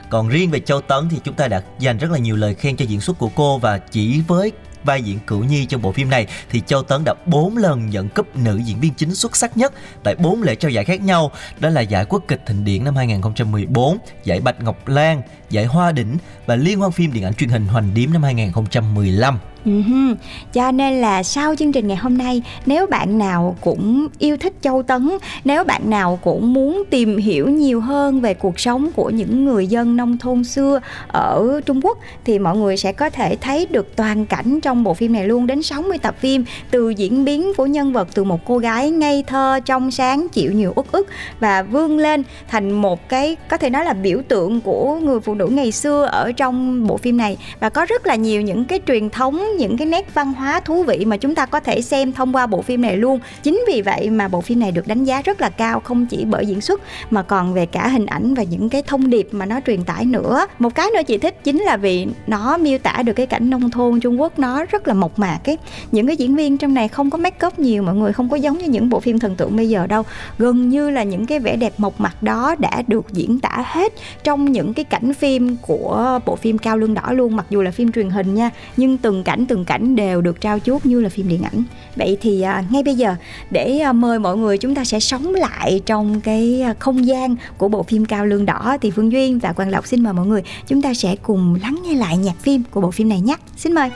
còn 0.10 0.30
riêng 0.30 0.52
về 0.52 0.60
Châu 0.60 0.82
Tấn 0.82 1.10
thì 1.10 1.18
chúng 1.24 1.36
ta 1.36 1.48
đã 1.48 1.62
dành 1.80 1.98
rất 1.98 2.12
là 2.12 2.18
nhiều 2.18 2.36
lời 2.36 2.56
khen 2.56 2.78
cho 2.78 2.86
diễn 2.86 3.02
xuất 3.02 3.20
của 3.20 3.30
cô 3.36 3.58
và 3.58 3.78
chỉ 3.78 4.22
với 4.28 4.52
vai 4.84 5.02
diễn 5.02 5.20
cửu 5.28 5.44
nhi 5.44 5.66
trong 5.66 5.82
bộ 5.82 5.92
phim 5.92 6.10
này 6.10 6.28
thì 6.50 6.62
Châu 6.68 6.84
Tấn 6.84 7.04
đã 7.04 7.14
4 7.26 7.58
lần 7.58 7.90
nhận 7.90 8.10
cúp 8.10 8.36
nữ 8.36 8.58
diễn 8.58 8.80
viên 8.80 8.94
chính 8.94 9.16
xuất 9.16 9.36
sắc 9.36 9.58
nhất 9.58 9.74
tại 10.04 10.16
4 10.16 10.44
lễ 10.44 10.56
trao 10.56 10.72
giải 10.72 10.86
khác 10.86 11.02
nhau. 11.02 11.32
Đó 11.60 11.70
là 11.70 11.82
giải 11.82 12.06
quốc 12.06 12.24
kịch 12.28 12.42
thịnh 12.46 12.66
điển 12.66 12.84
năm 12.84 12.96
2014, 12.96 13.98
giải 14.24 14.42
Bạch 14.42 14.64
Ngọc 14.64 14.88
Lan, 14.88 15.22
giải 15.50 15.66
Hoa 15.66 15.92
Đỉnh 15.92 16.18
và 16.46 16.56
Liên 16.56 16.80
hoan 16.80 16.92
phim 16.92 17.14
điện 17.14 17.24
ảnh 17.24 17.34
truyền 17.34 17.50
hình 17.50 17.66
Hoành 17.66 17.94
Điếm 17.94 18.14
năm 18.14 18.24
2015. 18.24 19.40
Uh-huh. 19.66 20.10
Ừ 20.10 20.16
Cho 20.54 20.72
nên 20.72 21.02
là 21.02 21.24
sau 21.24 21.56
chương 21.56 21.72
trình 21.72 21.88
ngày 21.88 21.98
hôm 21.98 22.18
nay 22.18 22.42
Nếu 22.66 22.88
bạn 22.88 23.18
nào 23.18 23.56
cũng 23.62 24.08
yêu 24.20 24.38
thích 24.38 24.54
Châu 24.62 24.84
Tấn 24.84 25.10
Nếu 25.46 25.64
bạn 25.64 25.90
nào 25.90 26.20
cũng 26.24 26.54
muốn 26.54 26.84
tìm 26.90 27.18
hiểu 27.18 27.50
nhiều 27.50 27.82
hơn 27.82 28.22
về 28.22 28.34
cuộc 28.34 28.60
sống 28.60 28.90
của 28.96 29.10
những 29.10 29.46
người 29.46 29.68
dân 29.68 29.96
nông 29.96 30.18
thôn 30.18 30.44
xưa 30.44 30.80
ở 31.08 31.62
Trung 31.66 31.82
Quốc 31.84 31.98
Thì 32.26 32.40
mọi 32.40 32.58
người 32.58 32.78
sẽ 32.78 32.92
có 32.92 33.10
thể 33.10 33.36
thấy 33.36 33.66
được 33.70 33.96
toàn 33.96 34.26
cảnh 34.26 34.60
trong 34.62 34.84
bộ 34.84 34.94
phim 34.94 35.14
này 35.14 35.28
luôn 35.28 35.48
Đến 35.48 35.64
60 35.64 35.98
tập 35.98 36.16
phim 36.20 36.44
Từ 36.72 36.90
diễn 36.90 37.26
biến 37.26 37.54
của 37.58 37.66
nhân 37.66 37.94
vật 37.94 38.08
từ 38.14 38.24
một 38.24 38.46
cô 38.46 38.58
gái 38.58 38.92
ngây 38.92 39.24
thơ, 39.28 39.60
trong 39.66 39.92
sáng, 39.92 40.28
chịu 40.30 40.52
nhiều 40.52 40.74
uất 40.76 40.92
ức 40.92 41.08
Và 41.40 41.64
vươn 41.64 41.98
lên 41.98 42.24
thành 42.48 42.72
một 42.72 43.10
cái 43.10 43.36
có 43.48 43.58
thể 43.58 43.70
nói 43.70 43.86
là 43.86 43.94
biểu 43.94 44.22
tượng 44.28 44.62
của 44.62 44.96
người 44.96 45.20
phụ 45.20 45.36
nữ 45.36 45.39
ngày 45.48 45.72
xưa 45.72 46.04
ở 46.04 46.32
trong 46.32 46.88
bộ 46.88 46.98
phim 46.98 47.18
này. 47.18 47.38
Và 47.60 47.70
có 47.70 47.86
rất 47.86 48.08
là 48.08 48.16
nhiều 48.16 48.42
những 48.42 48.66
cái 48.66 48.80
truyền 48.88 49.10
thống, 49.10 49.44
những 49.58 49.78
cái 49.78 49.88
nét 49.88 50.14
văn 50.14 50.34
hóa 50.34 50.60
thú 50.60 50.84
vị 50.84 51.06
mà 51.06 51.18
chúng 51.18 51.36
ta 51.36 51.46
có 51.46 51.60
thể 51.60 51.82
xem 51.82 52.12
thông 52.12 52.36
qua 52.36 52.48
bộ 52.48 52.62
phim 52.62 52.82
này 52.82 52.98
luôn. 52.98 53.20
Chính 53.44 53.64
vì 53.68 53.82
vậy 53.82 54.10
mà 54.10 54.28
bộ 54.28 54.42
phim 54.42 54.60
này 54.60 54.72
được 54.72 54.88
đánh 54.88 55.04
giá 55.04 55.22
rất 55.22 55.42
là 55.42 55.50
cao, 55.50 55.80
không 55.80 56.06
chỉ 56.06 56.26
bởi 56.26 56.46
diễn 56.46 56.62
xuất 56.62 56.82
mà 57.10 57.22
còn 57.22 57.54
về 57.54 57.66
cả 57.66 57.88
hình 57.88 58.06
ảnh 58.06 58.34
và 58.34 58.44
những 58.44 58.70
cái 58.70 58.84
thông 58.88 59.10
điệp 59.10 59.28
mà 59.32 59.46
nó 59.46 59.60
truyền 59.68 59.84
tải 59.84 60.06
nữa. 60.06 60.46
Một 60.60 60.76
cái 60.76 60.88
nữa 60.94 61.02
chị 61.08 61.18
thích 61.18 61.44
chính 61.44 61.62
là 61.62 61.78
vì 61.78 62.08
nó 62.28 62.58
miêu 62.58 62.78
tả 62.78 63.02
được 63.06 63.14
cái 63.14 63.26
cảnh 63.26 63.50
nông 63.50 63.72
thôn 63.72 64.00
Trung 64.00 64.22
Quốc 64.22 64.40
nó 64.40 64.66
rất 64.66 64.88
là 64.88 64.94
mộc 64.94 65.20
mạc 65.20 65.40
ấy. 65.46 65.58
Những 65.92 66.08
cái 66.08 66.16
diễn 66.16 66.36
viên 66.36 66.58
trong 66.58 66.74
này 66.74 66.88
không 66.88 67.10
có 67.10 67.18
make 67.18 67.48
up 67.48 67.60
nhiều, 67.60 67.84
mọi 67.84 67.96
người 67.96 68.14
không 68.14 68.30
có 68.30 68.38
giống 68.38 68.58
như 68.58 68.66
những 68.66 68.90
bộ 68.90 69.00
phim 69.00 69.20
thần 69.20 69.36
tượng 69.36 69.58
bây 69.58 69.70
giờ 69.70 69.88
đâu. 69.88 70.04
Gần 70.38 70.70
như 70.70 70.90
là 70.90 71.04
những 71.04 71.26
cái 71.26 71.40
vẻ 71.40 71.56
đẹp 71.56 71.74
mộc 71.78 72.00
mạc 72.00 72.24
đó 72.24 72.56
đã 72.60 72.84
được 72.88 73.06
diễn 73.12 73.40
tả 73.40 73.64
hết 73.66 73.94
trong 74.24 74.52
những 74.52 74.74
cái 74.74 74.86
cảnh 74.86 75.14
phim 75.14 75.29
phim 75.30 75.56
của 75.62 76.20
bộ 76.26 76.36
phim 76.36 76.58
cao 76.58 76.78
lương 76.78 76.94
đỏ 76.94 77.12
luôn 77.12 77.36
mặc 77.36 77.46
dù 77.50 77.62
là 77.62 77.72
phim 77.72 77.92
truyền 77.92 78.10
hình 78.10 78.36
nha 78.36 78.50
nhưng 78.78 78.98
từng 78.98 79.24
cảnh 79.24 79.46
từng 79.46 79.66
cảnh 79.66 79.96
đều 79.96 80.22
được 80.22 80.42
trao 80.42 80.60
chuốt 80.60 80.86
như 80.86 81.02
là 81.02 81.10
phim 81.10 81.28
điện 81.28 81.42
ảnh. 81.44 81.64
Vậy 81.96 82.18
thì 82.22 82.42
à, 82.42 82.64
ngay 82.70 82.84
bây 82.84 82.96
giờ 82.96 83.16
để 83.50 83.80
à, 83.80 83.94
mời 83.94 84.20
mọi 84.20 84.38
người 84.38 84.58
chúng 84.58 84.76
ta 84.76 84.84
sẽ 84.84 85.00
sống 85.00 85.36
lại 85.36 85.82
trong 85.86 86.22
cái 86.22 86.62
à, 86.62 86.74
không 86.80 87.06
gian 87.06 87.36
của 87.58 87.68
bộ 87.68 87.84
phim 87.84 88.06
cao 88.06 88.26
lương 88.26 88.46
đỏ 88.46 88.78
thì 88.82 88.92
phương 88.92 89.12
duyên 89.12 89.40
và 89.40 89.54
quang 89.54 89.70
lộc 89.70 89.88
xin 89.88 90.04
mời 90.04 90.14
mọi 90.14 90.26
người 90.26 90.42
chúng 90.68 90.82
ta 90.82 90.94
sẽ 90.94 91.16
cùng 91.16 91.56
lắng 91.62 91.80
nghe 91.84 91.96
lại 91.96 92.18
nhạc 92.18 92.40
phim 92.40 92.64
của 92.72 92.82
bộ 92.82 92.92
phim 92.92 93.10
này 93.10 93.22
nhé. 93.22 93.36
Xin 93.58 93.74
mời! 93.74 93.90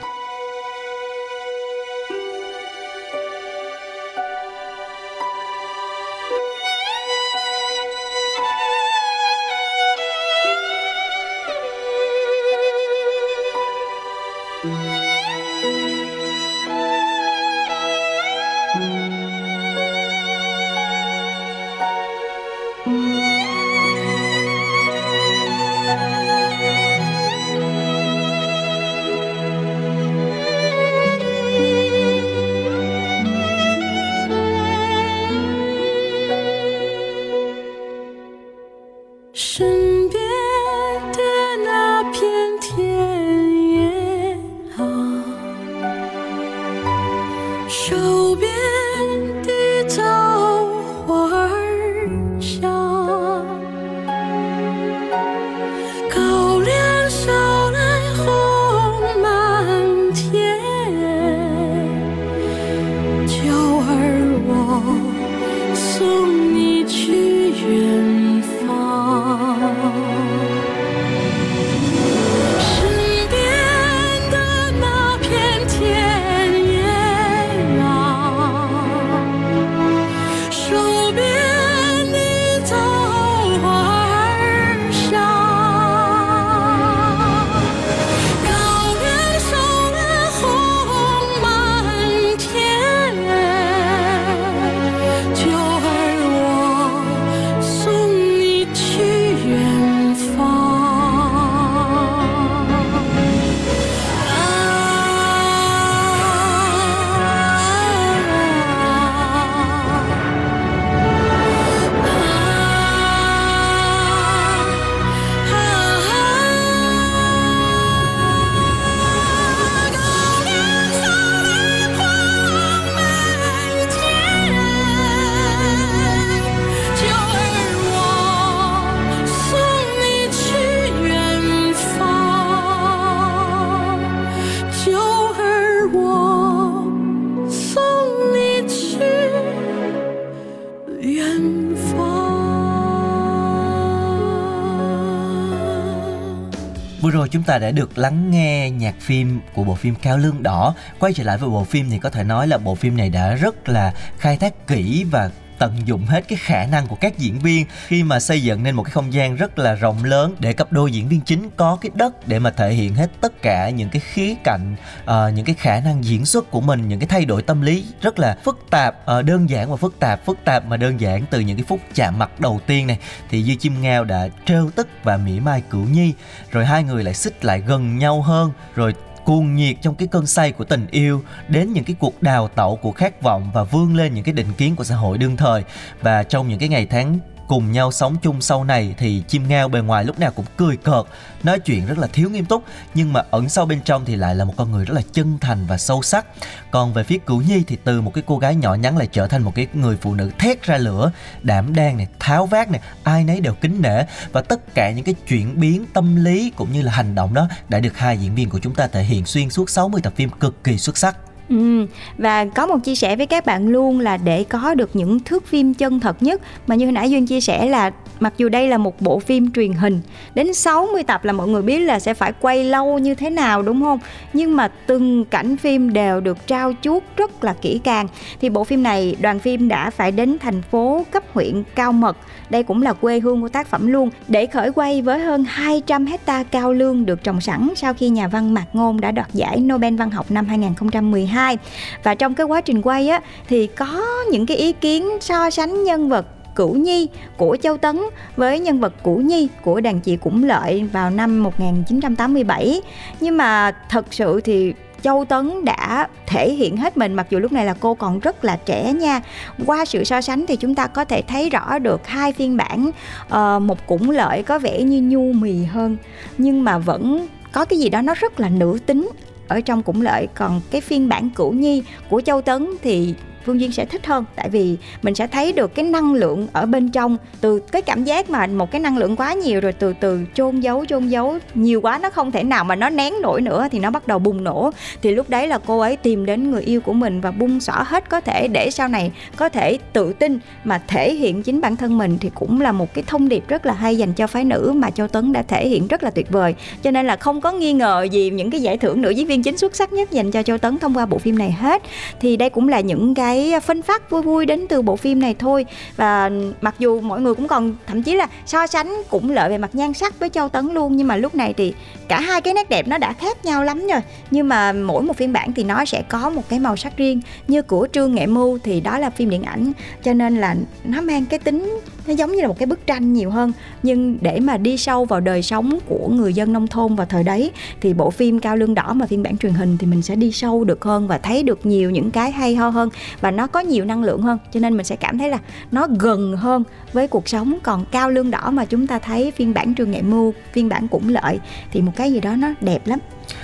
Chúng 147.34 147.42
ta 147.42 147.58
đã 147.58 147.70
được 147.70 147.98
lắng 147.98 148.30
nghe 148.30 148.70
nhạc 148.70 148.94
phim 149.00 149.40
của 149.54 149.64
bộ 149.64 149.74
phim 149.74 149.94
Cao 149.94 150.18
Lương 150.18 150.42
Đỏ. 150.42 150.74
Quay 150.98 151.12
trở 151.12 151.24
lại 151.24 151.38
với 151.38 151.50
bộ 151.50 151.64
phim 151.64 151.90
thì 151.90 151.98
có 151.98 152.10
thể 152.10 152.24
nói 152.24 152.48
là 152.48 152.58
bộ 152.58 152.74
phim 152.74 152.96
này 152.96 153.10
đã 153.10 153.34
rất 153.34 153.68
là 153.68 153.94
khai 154.18 154.36
thác 154.36 154.66
kỹ 154.66 155.04
và 155.10 155.30
tận 155.64 155.76
dụng 155.84 156.06
hết 156.06 156.28
cái 156.28 156.38
khả 156.42 156.66
năng 156.66 156.86
của 156.86 156.96
các 156.96 157.18
diễn 157.18 157.38
viên 157.38 157.66
khi 157.86 158.02
mà 158.02 158.20
xây 158.20 158.42
dựng 158.42 158.62
nên 158.62 158.74
một 158.74 158.82
cái 158.82 158.90
không 158.90 159.12
gian 159.12 159.36
rất 159.36 159.58
là 159.58 159.74
rộng 159.74 160.04
lớn 160.04 160.36
để 160.38 160.52
cặp 160.52 160.72
đôi 160.72 160.92
diễn 160.92 161.08
viên 161.08 161.20
chính 161.20 161.50
có 161.56 161.78
cái 161.80 161.90
đất 161.94 162.28
để 162.28 162.38
mà 162.38 162.50
thể 162.50 162.72
hiện 162.72 162.94
hết 162.94 163.10
tất 163.20 163.42
cả 163.42 163.70
những 163.70 163.88
cái 163.88 164.00
khía 164.00 164.34
cạnh 164.44 164.76
uh, 165.02 165.34
những 165.34 165.44
cái 165.44 165.54
khả 165.58 165.80
năng 165.80 166.04
diễn 166.04 166.26
xuất 166.26 166.50
của 166.50 166.60
mình 166.60 166.88
những 166.88 167.00
cái 167.00 167.06
thay 167.06 167.24
đổi 167.24 167.42
tâm 167.42 167.60
lý 167.60 167.84
rất 168.00 168.18
là 168.18 168.36
phức 168.44 168.58
tạp 168.70 168.96
uh, 169.18 169.24
đơn 169.24 169.50
giản 169.50 169.70
và 169.70 169.76
phức 169.76 169.98
tạp 170.00 170.26
phức 170.26 170.38
tạp 170.44 170.66
mà 170.66 170.76
đơn 170.76 171.00
giản 171.00 171.24
từ 171.30 171.40
những 171.40 171.56
cái 171.56 171.64
phút 171.68 171.80
chạm 171.94 172.18
mặt 172.18 172.40
đầu 172.40 172.60
tiên 172.66 172.86
này. 172.86 172.98
Thì 173.30 173.42
Dư 173.44 173.54
Chim 173.54 173.82
Ngao 173.82 174.04
đã 174.04 174.28
trêu 174.46 174.70
tức 174.76 174.88
và 175.02 175.16
mỉa 175.16 175.40
mai 175.40 175.62
Cửu 175.70 175.84
Nhi 175.84 176.14
rồi 176.50 176.66
hai 176.66 176.82
người 176.82 177.04
lại 177.04 177.14
xích 177.14 177.44
lại 177.44 177.60
gần 177.60 177.98
nhau 177.98 178.22
hơn 178.22 178.52
rồi 178.74 178.94
cuồng 179.24 179.54
nhiệt 179.54 179.76
trong 179.82 179.94
cái 179.94 180.08
cơn 180.08 180.26
say 180.26 180.52
của 180.52 180.64
tình 180.64 180.86
yêu 180.90 181.22
đến 181.48 181.72
những 181.72 181.84
cái 181.84 181.96
cuộc 181.98 182.22
đào 182.22 182.48
tẩu 182.48 182.76
của 182.76 182.92
khát 182.92 183.22
vọng 183.22 183.50
và 183.54 183.64
vươn 183.64 183.96
lên 183.96 184.14
những 184.14 184.24
cái 184.24 184.32
định 184.32 184.52
kiến 184.56 184.76
của 184.76 184.84
xã 184.84 184.96
hội 184.96 185.18
đương 185.18 185.36
thời. 185.36 185.64
Và 186.00 186.22
trong 186.22 186.48
những 186.48 186.58
cái 186.58 186.68
ngày 186.68 186.86
tháng 186.86 187.18
cùng 187.48 187.72
nhau 187.72 187.92
sống 187.92 188.16
chung 188.22 188.40
sau 188.40 188.64
này 188.64 188.94
thì 188.98 189.22
chim 189.28 189.48
ngao 189.48 189.68
bề 189.68 189.80
ngoài 189.80 190.04
lúc 190.04 190.18
nào 190.18 190.30
cũng 190.30 190.44
cười 190.56 190.76
cợt, 190.76 191.04
nói 191.42 191.58
chuyện 191.58 191.86
rất 191.86 191.98
là 191.98 192.06
thiếu 192.06 192.30
nghiêm 192.30 192.44
túc, 192.44 192.64
nhưng 192.94 193.12
mà 193.12 193.22
ẩn 193.30 193.48
sâu 193.48 193.66
bên 193.66 193.80
trong 193.84 194.04
thì 194.04 194.16
lại 194.16 194.34
là 194.34 194.44
một 194.44 194.54
con 194.56 194.72
người 194.72 194.84
rất 194.84 194.94
là 194.94 195.02
chân 195.12 195.38
thành 195.40 195.66
và 195.66 195.78
sâu 195.78 196.02
sắc. 196.02 196.26
Còn 196.70 196.92
về 196.92 197.04
phía 197.04 197.18
cửu 197.18 197.42
nhi 197.42 197.64
thì 197.66 197.78
từ 197.84 198.00
một 198.00 198.14
cái 198.14 198.24
cô 198.26 198.38
gái 198.38 198.54
nhỏ 198.54 198.74
nhắn 198.74 198.96
lại 198.96 199.08
trở 199.12 199.26
thành 199.26 199.42
một 199.42 199.52
cái 199.54 199.66
người 199.72 199.96
phụ 200.00 200.14
nữ 200.14 200.30
thét 200.38 200.62
ra 200.62 200.78
lửa, 200.78 201.12
đảm 201.42 201.74
đang 201.74 201.96
này, 201.96 202.08
tháo 202.18 202.46
vát 202.46 202.70
này, 202.70 202.80
ai 203.02 203.24
nấy 203.24 203.40
đều 203.40 203.54
kính 203.54 203.82
nể. 203.82 204.04
Và 204.32 204.42
tất 204.42 204.74
cả 204.74 204.90
những 204.90 205.04
cái 205.04 205.14
chuyển 205.28 205.60
biến 205.60 205.84
tâm 205.92 206.24
lý 206.24 206.52
cũng 206.56 206.72
như 206.72 206.82
là 206.82 206.92
hành 206.92 207.14
động 207.14 207.34
đó 207.34 207.48
đã 207.68 207.80
được 207.80 207.98
hai 207.98 208.18
diễn 208.18 208.34
viên 208.34 208.50
của 208.50 208.58
chúng 208.58 208.74
ta 208.74 208.86
thể 208.86 209.02
hiện 209.02 209.26
xuyên 209.26 209.50
suốt 209.50 209.70
60 209.70 210.00
tập 210.02 210.12
phim 210.16 210.30
cực 210.30 210.64
kỳ 210.64 210.78
xuất 210.78 210.98
sắc. 210.98 211.16
Ừ, 211.48 211.86
và 212.18 212.44
có 212.44 212.66
một 212.66 212.78
chia 212.84 212.94
sẻ 212.94 213.16
với 213.16 213.26
các 213.26 213.46
bạn 213.46 213.68
luôn 213.68 214.00
là 214.00 214.16
để 214.16 214.44
có 214.44 214.74
được 214.74 214.96
những 214.96 215.20
thước 215.20 215.46
phim 215.46 215.74
chân 215.74 216.00
thật 216.00 216.22
nhất. 216.22 216.40
Mà 216.66 216.74
như 216.74 216.86
hồi 216.86 216.92
nãy 216.92 217.10
Duyên 217.10 217.26
chia 217.26 217.40
sẻ 217.40 217.66
là 217.66 217.90
mặc 218.20 218.34
dù 218.36 218.48
đây 218.48 218.68
là 218.68 218.78
một 218.78 219.00
bộ 219.00 219.18
phim 219.18 219.52
truyền 219.52 219.72
hình 219.72 220.00
đến 220.34 220.54
60 220.54 221.02
tập 221.02 221.24
là 221.24 221.32
mọi 221.32 221.48
người 221.48 221.62
biết 221.62 221.78
là 221.78 222.00
sẽ 222.00 222.14
phải 222.14 222.32
quay 222.40 222.64
lâu 222.64 222.98
như 222.98 223.14
thế 223.14 223.30
nào 223.30 223.62
đúng 223.62 223.82
không? 223.82 223.98
Nhưng 224.32 224.56
mà 224.56 224.68
từng 224.86 225.24
cảnh 225.24 225.56
phim 225.56 225.92
đều 225.92 226.20
được 226.20 226.46
trao 226.46 226.72
chuốt 226.82 227.02
rất 227.16 227.44
là 227.44 227.54
kỹ 227.60 227.80
càng. 227.84 228.08
Thì 228.40 228.48
bộ 228.48 228.64
phim 228.64 228.82
này 228.82 229.16
đoàn 229.20 229.38
phim 229.38 229.68
đã 229.68 229.90
phải 229.90 230.12
đến 230.12 230.38
thành 230.38 230.62
phố 230.62 231.06
cấp 231.10 231.22
huyện 231.32 231.62
Cao 231.74 231.92
Mật 231.92 232.16
đây 232.54 232.62
cũng 232.62 232.82
là 232.82 232.92
quê 232.92 233.20
hương 233.20 233.42
của 233.42 233.48
tác 233.48 233.66
phẩm 233.66 233.86
luôn, 233.86 234.10
để 234.28 234.46
khởi 234.46 234.72
quay 234.72 235.02
với 235.02 235.18
hơn 235.18 235.44
200 235.48 236.06
hecta 236.06 236.42
cao 236.42 236.72
lương 236.72 237.06
được 237.06 237.24
trồng 237.24 237.40
sẵn 237.40 237.68
sau 237.76 237.94
khi 237.94 238.08
nhà 238.08 238.28
văn 238.28 238.54
Mạc 238.54 238.66
Ngôn 238.72 239.00
đã 239.00 239.10
đoạt 239.10 239.28
giải 239.32 239.60
Nobel 239.60 239.96
văn 239.96 240.10
học 240.10 240.30
năm 240.30 240.46
2012 240.46 241.58
và 242.02 242.14
trong 242.14 242.34
cái 242.34 242.46
quá 242.46 242.60
trình 242.60 242.82
quay 242.82 243.08
á, 243.08 243.20
thì 243.48 243.66
có 243.66 244.02
những 244.30 244.46
cái 244.46 244.56
ý 244.56 244.72
kiến 244.72 245.08
so 245.20 245.50
sánh 245.50 245.84
nhân 245.84 246.08
vật 246.08 246.26
Cửu 246.56 246.74
Nhi 246.74 247.08
của 247.36 247.56
Châu 247.62 247.76
Tấn 247.76 248.00
với 248.36 248.58
nhân 248.58 248.80
vật 248.80 248.92
Cửu 249.04 249.20
Nhi 249.20 249.48
của 249.62 249.80
đàn 249.80 250.00
chị 250.00 250.16
Củng 250.16 250.44
Lợi 250.44 250.88
vào 250.92 251.10
năm 251.10 251.42
1987. 251.42 252.82
Nhưng 253.20 253.36
mà 253.36 253.72
thật 253.90 254.06
sự 254.10 254.40
thì 254.40 254.74
Châu 255.04 255.24
Tấn 255.24 255.64
đã 255.64 256.08
thể 256.26 256.52
hiện 256.52 256.76
hết 256.76 256.96
mình 256.96 257.14
mặc 257.14 257.26
dù 257.30 257.38
lúc 257.38 257.52
này 257.52 257.66
là 257.66 257.74
cô 257.80 257.94
còn 257.94 258.20
rất 258.20 258.44
là 258.44 258.56
trẻ 258.56 258.92
nha. 258.92 259.20
Qua 259.66 259.84
sự 259.84 260.04
so 260.04 260.20
sánh 260.20 260.46
thì 260.46 260.56
chúng 260.56 260.74
ta 260.74 260.86
có 260.86 261.04
thể 261.04 261.22
thấy 261.22 261.50
rõ 261.50 261.78
được 261.78 262.06
hai 262.06 262.32
phiên 262.32 262.56
bản 262.56 262.90
uh, 263.26 263.62
một 263.62 263.86
cũng 263.86 264.10
Lợi 264.10 264.42
có 264.42 264.58
vẻ 264.58 264.82
như 264.82 265.00
nhu 265.02 265.32
mì 265.32 265.64
hơn 265.64 265.96
nhưng 266.38 266.64
mà 266.64 266.78
vẫn 266.78 267.26
có 267.52 267.64
cái 267.64 267.78
gì 267.78 267.88
đó 267.88 268.00
nó 268.00 268.14
rất 268.14 268.40
là 268.40 268.48
nữ 268.48 268.78
tính 268.86 269.10
ở 269.48 269.60
trong 269.60 269.82
cũng 269.82 270.02
lợi 270.02 270.28
còn 270.34 270.60
cái 270.70 270.80
phiên 270.80 271.08
bản 271.08 271.30
cửu 271.30 271.52
nhi 271.52 271.82
của 272.10 272.20
châu 272.20 272.42
tấn 272.42 272.66
thì 272.82 273.14
Phương 273.46 273.60
Duyên 273.60 273.72
sẽ 273.72 273.84
thích 273.84 274.06
hơn, 274.06 274.24
tại 274.36 274.48
vì 274.48 274.76
mình 275.02 275.14
sẽ 275.14 275.26
thấy 275.26 275.52
được 275.52 275.74
cái 275.74 275.84
năng 275.84 276.14
lượng 276.14 276.46
ở 276.52 276.66
bên 276.66 276.90
trong. 276.90 277.16
Từ 277.40 277.58
cái 277.58 277.82
cảm 277.82 278.04
giác 278.04 278.30
mà 278.30 278.46
một 278.46 278.70
cái 278.70 278.80
năng 278.80 278.98
lượng 278.98 279.16
quá 279.16 279.34
nhiều 279.34 279.60
rồi 279.60 279.72
từ 279.72 279.94
từ 280.00 280.20
chôn 280.34 280.60
giấu 280.60 280.84
chôn 280.84 281.08
giấu, 281.08 281.38
nhiều 281.54 281.80
quá 281.80 281.98
nó 282.02 282.10
không 282.10 282.30
thể 282.30 282.42
nào 282.42 282.64
mà 282.64 282.76
nó 282.76 282.90
nén 282.90 283.14
nổi 283.22 283.40
nữa 283.40 283.68
thì 283.70 283.78
nó 283.78 283.90
bắt 283.90 284.06
đầu 284.06 284.18
bùng 284.18 284.44
nổ. 284.44 284.70
Thì 285.02 285.10
lúc 285.10 285.30
đấy 285.30 285.48
là 285.48 285.58
cô 285.66 285.78
ấy 285.78 285.96
tìm 285.96 286.26
đến 286.26 286.50
người 286.50 286.62
yêu 286.62 286.80
của 286.80 286.92
mình 286.92 287.20
và 287.20 287.30
bung 287.30 287.60
xỏ 287.60 287.84
hết 287.86 288.08
có 288.08 288.20
thể 288.20 288.48
để 288.48 288.70
sau 288.70 288.88
này 288.88 289.12
có 289.36 289.48
thể 289.48 289.78
tự 289.92 290.12
tin 290.12 290.38
mà 290.64 290.82
thể 290.88 291.14
hiện 291.14 291.42
chính 291.42 291.60
bản 291.60 291.76
thân 291.76 291.98
mình 291.98 292.18
thì 292.20 292.30
cũng 292.34 292.60
là 292.60 292.72
một 292.72 292.94
cái 292.94 293.04
thông 293.06 293.28
điệp 293.28 293.48
rất 293.48 293.66
là 293.66 293.72
hay 293.72 293.98
dành 293.98 294.12
cho 294.12 294.26
phái 294.26 294.44
nữ 294.44 294.72
mà 294.76 294.90
Châu 294.90 295.08
Tấn 295.08 295.32
đã 295.32 295.42
thể 295.42 295.68
hiện 295.68 295.88
rất 295.88 296.02
là 296.02 296.10
tuyệt 296.10 296.30
vời. 296.30 296.54
Cho 296.82 296.90
nên 296.90 297.06
là 297.06 297.16
không 297.16 297.40
có 297.40 297.52
nghi 297.52 297.72
ngờ 297.72 298.06
gì 298.10 298.30
những 298.30 298.50
cái 298.50 298.62
giải 298.62 298.78
thưởng 298.78 299.02
nữ 299.02 299.10
diễn 299.10 299.26
viên 299.26 299.42
chính 299.42 299.58
xuất 299.58 299.76
sắc 299.76 299.92
nhất 299.92 300.10
dành 300.10 300.30
cho 300.30 300.42
Châu 300.42 300.58
Tấn 300.58 300.78
thông 300.78 300.96
qua 300.96 301.06
bộ 301.06 301.18
phim 301.18 301.38
này 301.38 301.52
hết. 301.52 301.82
Thì 302.20 302.36
đây 302.36 302.50
cũng 302.50 302.68
là 302.68 302.80
những 302.80 303.14
cái 303.14 303.33
cái 303.34 303.60
phân 303.60 303.82
phát 303.82 304.10
vui 304.10 304.22
vui 304.22 304.46
đến 304.46 304.66
từ 304.68 304.82
bộ 304.82 304.96
phim 304.96 305.20
này 305.20 305.34
thôi. 305.38 305.66
Và 305.96 306.30
mặc 306.60 306.74
dù 306.78 307.00
mọi 307.00 307.20
người 307.20 307.34
cũng 307.34 307.48
còn, 307.48 307.76
thậm 307.86 308.02
chí 308.02 308.14
là 308.14 308.28
so 308.46 308.66
sánh 308.66 309.02
cũng 309.10 309.30
lợi 309.30 309.50
về 309.50 309.58
mặt 309.58 309.74
nhan 309.74 309.94
sắc 309.94 310.18
với 310.20 310.28
Châu 310.28 310.48
Tấn 310.48 310.74
luôn, 310.74 310.96
nhưng 310.96 311.06
mà 311.06 311.16
lúc 311.16 311.34
này 311.34 311.54
thì 311.56 311.74
cả 312.08 312.20
hai 312.20 312.40
cái 312.40 312.54
nét 312.54 312.68
đẹp 312.68 312.88
nó 312.88 312.98
đã 312.98 313.12
khác 313.12 313.44
nhau 313.44 313.64
lắm 313.64 313.86
rồi. 313.86 314.00
Nhưng 314.30 314.48
mà 314.48 314.72
mỗi 314.72 315.02
một 315.02 315.16
phiên 315.16 315.32
bản 315.32 315.52
thì 315.52 315.64
nó 315.64 315.84
sẽ 315.84 316.02
có 316.08 316.30
một 316.30 316.42
cái 316.48 316.58
màu 316.58 316.76
sắc 316.76 316.96
riêng. 316.96 317.20
Như 317.48 317.62
của 317.62 317.88
Trương 317.92 318.14
Nghệ 318.14 318.26
Mưu 318.26 318.58
thì 318.58 318.80
đó 318.80 318.98
là 318.98 319.10
phim 319.10 319.30
điện 319.30 319.42
ảnh, 319.42 319.72
cho 320.02 320.12
nên 320.12 320.36
là 320.36 320.56
nó 320.84 321.00
mang 321.00 321.24
cái 321.24 321.38
tính 321.38 321.80
nó 322.06 322.14
giống 322.14 322.32
như 322.32 322.40
là 322.40 322.48
một 322.48 322.58
cái 322.58 322.66
bức 322.66 322.86
tranh 322.86 323.12
nhiều 323.12 323.30
hơn. 323.30 323.52
Nhưng 323.82 324.18
để 324.20 324.40
mà 324.40 324.56
đi 324.56 324.76
sâu 324.76 325.04
vào 325.04 325.20
đời 325.20 325.42
sống 325.42 325.78
của 325.88 326.08
người 326.08 326.34
dân 326.34 326.52
nông 326.52 326.66
thôn 326.66 326.94
vào 326.94 327.06
thời 327.06 327.24
đấy, 327.24 327.50
thì 327.80 327.94
bộ 327.94 328.10
phim 328.10 328.40
cao 328.40 328.56
lương 328.56 328.74
đỏ 328.74 328.92
mà 328.92 329.06
phiên 329.06 329.22
bản 329.22 329.38
truyền 329.38 329.52
hình 329.54 329.78
thì 329.78 329.86
mình 329.86 330.02
sẽ 330.02 330.16
đi 330.16 330.32
sâu 330.32 330.64
được 330.64 330.84
hơn 330.84 331.08
và 331.08 331.18
thấy 331.18 331.42
được 331.42 331.66
nhiều 331.66 331.90
những 331.90 332.10
cái 332.10 332.32
hay 332.32 332.54
ho 332.54 332.68
hơn. 332.68 332.88
Và 333.20 333.30
nó 333.30 333.46
có 333.46 333.60
nhiều 333.60 333.84
năng 333.84 334.04
lượng 334.04 334.22
hơn, 334.22 334.38
cho 334.52 334.60
nên 334.60 334.76
mình 334.76 334.86
sẽ 334.86 334.96
cảm 334.96 335.18
thấy 335.18 335.30
là 335.30 335.38
nó 335.70 335.86
gần 335.98 336.36
hơn 336.36 336.64
với 336.92 337.08
cuộc 337.08 337.28
sống. 337.28 337.58
Còn 337.62 337.84
cao 337.90 338.10
lương 338.10 338.30
đỏ 338.30 338.50
mà 338.50 338.64
chúng 338.64 338.86
ta 338.86 338.98
thấy 338.98 339.30
phiên 339.30 339.54
bản 339.54 339.74
trường 339.74 339.90
nghệ 339.90 340.02
mưu, 340.02 340.34
phiên 340.52 340.68
bản 340.68 340.88
cũng 340.88 341.08
lợi, 341.08 341.38
thì 341.72 341.80
một 341.80 341.92
cái 341.96 342.12
gì 342.12 342.20
đó 342.20 342.36
nó 342.36 342.48
đẹp 342.60 342.86
lắm. 342.86 342.98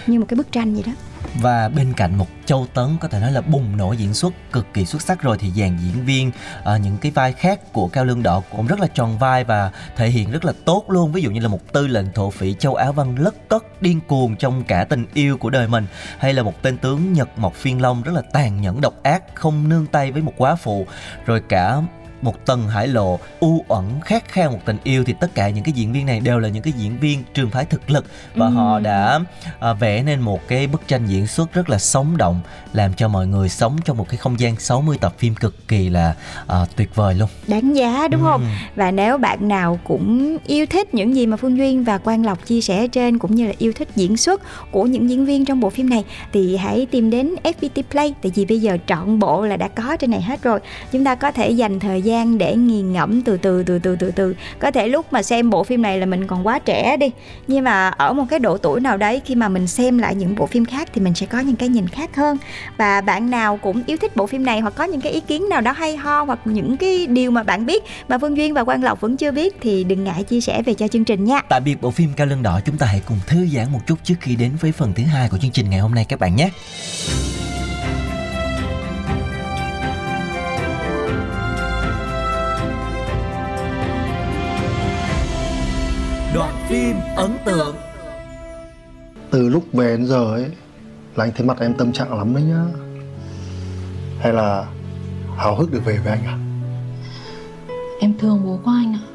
Như 0.06 0.18
một 0.20 0.26
cái 0.28 0.36
bức 0.36 0.52
tranh 0.52 0.74
gì 0.74 0.82
đó 0.86 0.92
và 1.34 1.68
bên 1.68 1.92
cạnh 1.92 2.18
một 2.18 2.26
châu 2.46 2.66
tấn 2.74 2.96
có 3.00 3.08
thể 3.08 3.20
nói 3.20 3.32
là 3.32 3.40
bùng 3.40 3.76
nổ 3.76 3.92
diễn 3.92 4.14
xuất 4.14 4.32
cực 4.52 4.66
kỳ 4.74 4.86
xuất 4.86 5.02
sắc 5.02 5.22
rồi 5.22 5.38
thì 5.40 5.50
dàn 5.50 5.78
diễn 5.78 6.04
viên 6.04 6.30
à, 6.64 6.76
những 6.76 6.96
cái 6.96 7.12
vai 7.12 7.32
khác 7.32 7.72
của 7.72 7.88
cao 7.88 8.04
lương 8.04 8.22
đỏ 8.22 8.42
cũng 8.50 8.66
rất 8.66 8.80
là 8.80 8.86
tròn 8.86 9.18
vai 9.18 9.44
và 9.44 9.70
thể 9.96 10.08
hiện 10.08 10.30
rất 10.30 10.44
là 10.44 10.52
tốt 10.64 10.84
luôn. 10.88 11.12
Ví 11.12 11.22
dụ 11.22 11.30
như 11.30 11.40
là 11.40 11.48
một 11.48 11.72
tư 11.72 11.86
lệnh 11.86 12.12
thổ 12.12 12.30
phỉ 12.30 12.54
châu 12.58 12.74
á 12.74 12.90
văn 12.90 13.16
lất 13.18 13.48
cất 13.48 13.82
điên 13.82 14.00
cuồng 14.00 14.36
trong 14.36 14.64
cả 14.64 14.84
tình 14.84 15.06
yêu 15.14 15.36
của 15.36 15.50
đời 15.50 15.68
mình 15.68 15.86
hay 16.18 16.32
là 16.32 16.42
một 16.42 16.62
tên 16.62 16.78
tướng 16.78 17.12
nhật 17.12 17.28
mộc 17.38 17.54
phiên 17.54 17.82
long 17.82 18.02
rất 18.02 18.12
là 18.12 18.22
tàn 18.32 18.60
nhẫn 18.60 18.80
độc 18.80 18.94
ác 19.02 19.22
không 19.34 19.68
nương 19.68 19.86
tay 19.86 20.12
với 20.12 20.22
một 20.22 20.32
quá 20.36 20.54
phụ 20.54 20.86
rồi 21.26 21.42
cả 21.48 21.80
một 22.22 22.46
tầng 22.46 22.68
hải 22.68 22.88
lộ 22.88 23.18
u 23.40 23.64
uẩn 23.68 23.84
khát 24.04 24.28
khao 24.28 24.50
một 24.50 24.58
tình 24.64 24.76
yêu 24.84 25.04
thì 25.04 25.14
tất 25.20 25.34
cả 25.34 25.50
những 25.50 25.64
cái 25.64 25.72
diễn 25.72 25.92
viên 25.92 26.06
này 26.06 26.20
đều 26.20 26.38
là 26.38 26.48
những 26.48 26.62
cái 26.62 26.72
diễn 26.76 26.98
viên 26.98 27.24
trường 27.34 27.50
phái 27.50 27.64
thực 27.64 27.90
lực 27.90 28.04
và 28.34 28.46
ừ. 28.46 28.52
họ 28.52 28.78
đã 28.78 29.20
à, 29.60 29.72
vẽ 29.72 30.02
nên 30.02 30.20
một 30.20 30.48
cái 30.48 30.66
bức 30.66 30.88
tranh 30.88 31.06
diễn 31.06 31.26
xuất 31.26 31.52
rất 31.52 31.70
là 31.70 31.78
sống 31.78 32.16
động 32.16 32.40
làm 32.72 32.94
cho 32.94 33.08
mọi 33.08 33.26
người 33.26 33.48
sống 33.48 33.76
trong 33.84 33.96
một 33.96 34.08
cái 34.08 34.16
không 34.16 34.40
gian 34.40 34.56
60 34.56 34.98
tập 35.00 35.14
phim 35.18 35.34
cực 35.34 35.68
kỳ 35.68 35.88
là 35.88 36.14
à, 36.46 36.56
tuyệt 36.76 36.94
vời 36.94 37.14
luôn 37.14 37.28
đáng 37.46 37.76
giá 37.76 38.08
đúng 38.08 38.22
ừ. 38.22 38.26
không 38.30 38.46
và 38.76 38.90
nếu 38.90 39.18
bạn 39.18 39.48
nào 39.48 39.78
cũng 39.84 40.36
yêu 40.46 40.66
thích 40.66 40.94
những 40.94 41.14
gì 41.14 41.26
mà 41.26 41.36
Phương 41.36 41.56
Duyên 41.56 41.84
và 41.84 41.98
Quang 41.98 42.26
Lộc 42.26 42.46
chia 42.46 42.60
sẻ 42.60 42.88
trên 42.88 43.18
cũng 43.18 43.34
như 43.34 43.46
là 43.46 43.52
yêu 43.58 43.72
thích 43.72 43.88
diễn 43.96 44.16
xuất 44.16 44.42
của 44.70 44.84
những 44.84 45.10
diễn 45.10 45.26
viên 45.26 45.44
trong 45.44 45.60
bộ 45.60 45.70
phim 45.70 45.90
này 45.90 46.04
thì 46.32 46.56
hãy 46.56 46.86
tìm 46.90 47.10
đến 47.10 47.34
FPT 47.44 47.82
Play 47.90 48.14
tại 48.22 48.32
vì 48.34 48.44
bây 48.44 48.60
giờ 48.60 48.78
trọn 48.86 49.18
bộ 49.18 49.46
là 49.46 49.56
đã 49.56 49.68
có 49.68 49.96
trên 49.96 50.10
này 50.10 50.22
hết 50.22 50.42
rồi 50.42 50.60
chúng 50.92 51.04
ta 51.04 51.14
có 51.14 51.32
thể 51.32 51.50
dành 51.50 51.80
thời 51.80 52.02
gian 52.02 52.09
gian 52.10 52.38
để 52.38 52.56
nghiền 52.56 52.92
ngẫm 52.92 53.22
từ 53.22 53.36
từ 53.36 53.62
từ 53.62 53.78
từ 53.78 53.96
từ 53.96 54.10
từ 54.10 54.34
có 54.58 54.70
thể 54.70 54.88
lúc 54.88 55.12
mà 55.12 55.22
xem 55.22 55.50
bộ 55.50 55.64
phim 55.64 55.82
này 55.82 55.98
là 55.98 56.06
mình 56.06 56.26
còn 56.26 56.46
quá 56.46 56.58
trẻ 56.58 56.96
đi, 56.96 57.10
nhưng 57.46 57.64
mà 57.64 57.88
ở 57.88 58.12
một 58.12 58.24
cái 58.30 58.38
độ 58.38 58.58
tuổi 58.58 58.80
nào 58.80 58.96
đấy, 58.96 59.20
khi 59.24 59.34
mà 59.34 59.48
mình 59.48 59.66
xem 59.66 59.98
lại 59.98 60.14
những 60.14 60.34
bộ 60.34 60.46
phim 60.46 60.64
khác 60.64 60.88
thì 60.94 61.00
mình 61.00 61.14
sẽ 61.14 61.26
có 61.26 61.40
những 61.40 61.56
cái 61.56 61.68
nhìn 61.68 61.88
khác 61.88 62.16
hơn 62.16 62.36
và 62.76 63.00
bạn 63.00 63.30
nào 63.30 63.56
cũng 63.56 63.82
yêu 63.86 63.96
thích 64.00 64.16
bộ 64.16 64.26
phim 64.26 64.44
này 64.44 64.60
hoặc 64.60 64.74
có 64.76 64.84
những 64.84 65.00
cái 65.00 65.12
ý 65.12 65.20
kiến 65.20 65.48
nào 65.48 65.60
đó 65.60 65.72
hay 65.72 65.96
ho 65.96 66.22
hoặc 66.22 66.38
những 66.44 66.76
cái 66.76 67.06
điều 67.06 67.30
mà 67.30 67.42
bạn 67.42 67.66
biết 67.66 67.84
mà 68.08 68.18
Phương 68.18 68.36
Duyên 68.36 68.54
và 68.54 68.64
Quang 68.64 68.84
Lộc 68.84 69.00
vẫn 69.00 69.16
chưa 69.16 69.30
biết 69.30 69.56
thì 69.60 69.84
đừng 69.84 70.04
ngại 70.04 70.22
chia 70.22 70.40
sẻ 70.40 70.62
về 70.62 70.74
cho 70.74 70.88
chương 70.88 71.04
trình 71.04 71.24
nha. 71.24 71.40
Tạm 71.48 71.64
biệt 71.64 71.80
bộ 71.80 71.90
phim 71.90 72.10
Cao 72.16 72.26
Lương 72.26 72.42
Đỏ, 72.42 72.60
chúng 72.64 72.76
ta 72.76 72.86
hãy 72.86 73.02
cùng 73.06 73.18
thư 73.26 73.46
giãn 73.46 73.72
một 73.72 73.80
chút 73.86 73.96
trước 74.04 74.14
khi 74.20 74.36
đến 74.36 74.52
với 74.60 74.72
phần 74.72 74.92
thứ 74.96 75.02
hai 75.02 75.28
của 75.28 75.38
chương 75.38 75.50
trình 75.50 75.70
ngày 75.70 75.80
hôm 75.80 75.94
nay 75.94 76.04
các 76.08 76.20
bạn 76.20 76.36
nhé. 76.36 76.50
Phim 86.70 86.96
ấn 87.16 87.38
tượng. 87.44 87.76
Từ 89.30 89.48
lúc 89.48 89.64
về 89.72 89.96
đến 89.96 90.06
giờ 90.06 90.34
ấy 90.34 90.46
Là 91.16 91.24
anh 91.24 91.32
thấy 91.36 91.46
mặt 91.46 91.56
em 91.60 91.74
tâm 91.74 91.92
trạng 91.92 92.18
lắm 92.18 92.34
đấy 92.34 92.42
nhá. 92.42 92.64
Hay 94.20 94.32
là 94.32 94.66
hào 95.36 95.56
hức 95.56 95.72
được 95.72 95.84
về 95.84 95.98
với 96.04 96.12
anh 96.12 96.24
à 96.24 96.36
Em 98.00 98.14
thương 98.18 98.44
bố 98.44 98.60
của 98.64 98.70
anh 98.70 98.94
ạ. 98.94 99.02
À. 99.02 99.08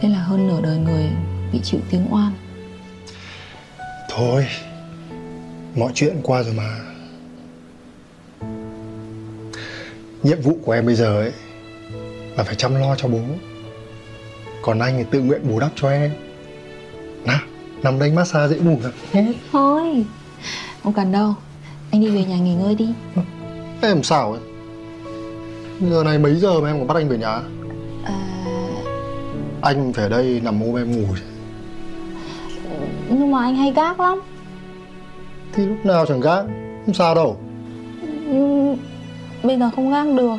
Thế 0.00 0.08
là 0.08 0.18
hơn 0.18 0.48
nửa 0.48 0.60
đời 0.60 0.78
người 0.78 1.10
bị 1.52 1.60
chịu 1.62 1.80
tiếng 1.90 2.06
oan. 2.10 2.32
Thôi 4.10 4.46
Mọi 5.76 5.92
chuyện 5.94 6.20
qua 6.22 6.42
rồi 6.42 6.54
mà. 6.54 6.78
Nhiệm 10.22 10.40
vụ 10.40 10.58
của 10.64 10.72
em 10.72 10.86
bây 10.86 10.94
giờ 10.94 11.20
ấy 11.20 11.32
Là 12.36 12.44
phải 12.44 12.54
chăm 12.54 12.74
lo 12.74 12.96
cho 12.96 13.08
bố 13.08 13.20
Còn 14.62 14.78
anh 14.78 14.94
thì 14.98 15.04
tự 15.10 15.20
nguyện 15.20 15.48
bù 15.48 15.60
đắp 15.60 15.70
cho 15.76 15.90
em. 15.90 16.10
Nào 17.24 17.38
Nằm 17.82 17.98
đây 17.98 18.12
massage 18.12 18.54
dễ 18.54 18.60
ngủ 18.60 18.78
rồi 18.82 18.92
Thôi. 19.52 20.04
Không 20.82 20.92
cần 20.92 21.12
đâu. 21.12 21.34
Anh 21.90 22.00
đi 22.00 22.08
về 22.08 22.24
nhà 22.24 22.36
nghỉ 22.36 22.54
ngơi 22.54 22.74
đi. 22.74 22.88
Em 23.82 24.02
sao 24.02 24.32
ấy? 24.32 24.40
Giờ 25.80 26.04
này 26.04 26.18
mấy 26.18 26.34
giờ 26.34 26.60
mà 26.60 26.68
em 26.68 26.78
còn 26.78 26.86
bắt 26.86 26.96
anh 26.96 27.08
về 27.08 27.18
nhà? 27.18 27.40
À, 28.04 28.20
Anh 29.62 29.92
phải 29.92 30.04
ở 30.04 30.08
đây 30.08 30.40
nằm 30.44 30.60
ôm 30.62 30.76
em 30.76 30.92
ngủ 30.92 31.14
chứ. 31.16 31.22
Nhưng 33.08 33.30
mà 33.30 33.42
anh 33.42 33.56
hay 33.56 33.72
gác 33.72 34.00
lắm. 34.00 34.20
Thì 35.52 35.66
lúc 35.66 35.86
nào 35.86 36.06
chẳng 36.06 36.20
gác 36.20 36.44
Không 36.86 36.94
sao 36.94 37.14
đâu. 37.14 37.40
Nhưng 38.02 38.78
Bây 39.42 39.58
giờ 39.58 39.70
không 39.76 39.90
gác 39.90 40.06
được. 40.16 40.36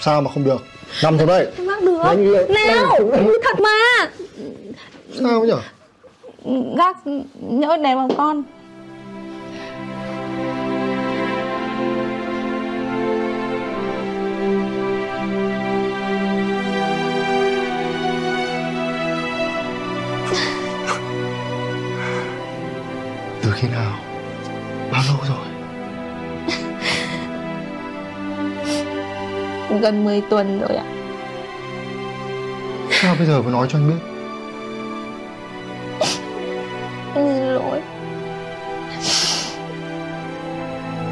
Sao 0.00 0.20
mà 0.20 0.30
không 0.34 0.44
được 0.44 0.66
Nằm 1.02 1.18
xuống 1.18 1.26
đây. 1.26 1.48
Không 1.56 1.66
gác 1.66 2.24
được. 2.24 2.48
Yêu 2.48 2.56
Nào 2.66 2.98
Thật 3.42 3.60
mà. 3.60 4.10
Sao 5.20 5.44
nhỉ 5.44 5.52
Gác 6.76 6.96
nhỡ 7.40 7.76
đè 7.76 7.94
vào 7.94 8.08
con 8.16 8.42
Gần 29.70 30.04
10 30.04 30.20
tuần 30.20 30.60
rồi 30.60 30.76
ạ. 30.76 30.84
Sao 32.90 33.14
bây 33.18 33.26
giờ 33.26 33.42
mới 33.42 33.52
nói 33.52 33.66
cho 33.70 33.78
anh 33.78 33.88
biết? 33.88 33.94
Em 37.14 37.26
xin 37.34 37.44
lỗi. 37.44 37.80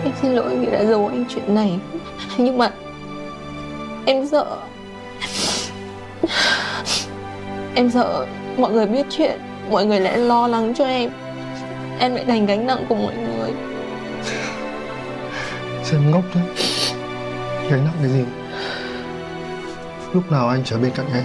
Em 0.04 0.12
xin 0.22 0.32
lỗi 0.32 0.56
vì 0.56 0.66
đã 0.66 0.84
giấu 0.84 1.08
anh 1.08 1.24
chuyện 1.28 1.54
này. 1.54 1.78
Nhưng 2.38 2.58
mà 2.58 2.70
Em 4.06 4.26
sợ 4.26 4.56
Em 7.74 7.90
sợ 7.90 8.26
mọi 8.56 8.72
người 8.72 8.86
biết 8.86 9.06
chuyện 9.10 9.40
Mọi 9.70 9.86
người 9.86 10.00
lại 10.00 10.18
lo 10.18 10.46
lắng 10.46 10.74
cho 10.74 10.84
em. 10.84 11.10
Em 11.98 12.14
lại 12.14 12.24
thành 12.24 12.46
gánh 12.46 12.66
nặng 12.66 12.84
của 12.88 12.94
mọi 12.94 13.14
người. 13.14 13.50
Xem 15.82 16.10
ngốc 16.10 16.24
thế 16.32 16.40
Gánh 17.70 17.84
nặng 17.84 17.94
cái 18.02 18.10
gì 18.10 18.24
Lúc 20.12 20.32
nào 20.32 20.48
anh 20.48 20.62
trở 20.64 20.78
bên 20.78 20.90
cạnh 20.96 21.06
em? 21.14 21.24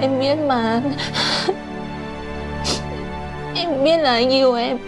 Em 0.00 0.20
biết 0.20 0.36
mà. 0.46 0.82
Em 3.54 3.84
biết 3.84 3.96
là 3.98 4.12
anh 4.12 4.30
yêu 4.30 4.54
em. 4.54 4.78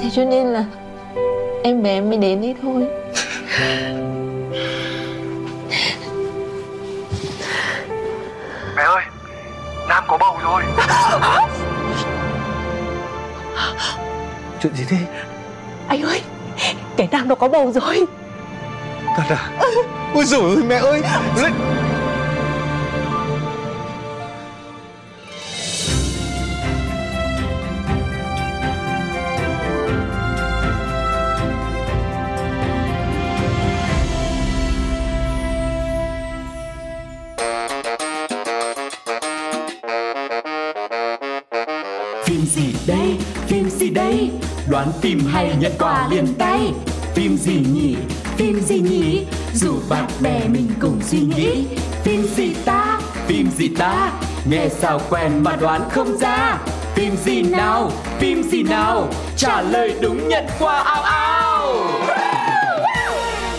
Thế 0.00 0.10
cho 0.12 0.24
nên 0.24 0.46
là 0.46 0.64
Em 1.64 1.82
bé 1.82 2.00
mới 2.00 2.18
đến 2.18 2.40
đây 2.40 2.54
thôi. 2.62 2.86
Mẹ 8.76 8.82
ơi 8.82 9.02
Nam 9.88 10.04
có 10.08 10.18
bầu 10.18 10.38
rồi. 10.42 10.62
Chuyện 14.62 14.74
gì 14.74 14.84
thế? 14.88 14.96
Anh 15.88 16.02
ơi 16.02 16.20
Cái 16.96 17.08
nam 17.10 17.28
nó 17.28 17.34
có 17.34 17.48
bầu 17.48 17.72
rồi 17.72 18.06
Thật 19.16 19.24
à 19.28 19.50
Ôi 20.14 20.24
dồi 20.24 20.40
ôi 20.40 20.62
mẹ 20.68 20.76
ơi. 20.76 21.02
Lên 21.42 21.52
Phim 42.24 42.40
gì 42.46 42.74
đây, 42.86 43.16
phim 43.46 43.70
gì 43.70 43.90
đây 43.90 44.30
Đoán 44.68 44.92
phim 45.00 45.26
hay 45.32 45.56
nhận 45.60 45.72
quà 45.78 46.08
liền 46.10 46.34
tay. 46.38 46.72
Phim 47.14 47.36
gì 47.36 47.64
nhỉ, 47.74 47.96
phim 48.36 48.60
gì 48.60 48.80
nhỉ? 48.80 49.26
Dù 49.54 49.74
bạn 49.88 50.06
bè 50.20 50.40
mình 50.48 50.68
cùng 50.80 51.00
suy 51.02 51.20
nghĩ. 51.20 51.64
Phim 52.04 52.22
gì 52.36 52.54
ta, 52.64 53.00
phim 53.26 53.50
gì 53.50 53.68
ta? 53.68 54.12
Nghe 54.50 54.68
sao 54.68 55.00
quen 55.10 55.32
mà 55.42 55.56
đoán 55.56 55.90
không 55.90 56.18
ra? 56.18 56.58
Phim 56.94 57.16
gì 57.16 57.42
nào, 57.42 57.90
phim 58.18 58.42
gì 58.42 58.62
nào? 58.62 59.08
Trả 59.36 59.62
lời 59.62 59.94
đúng 60.00 60.28
nhận 60.28 60.44
quà 60.60 60.78
ao 60.78 61.02
ao 61.02 61.21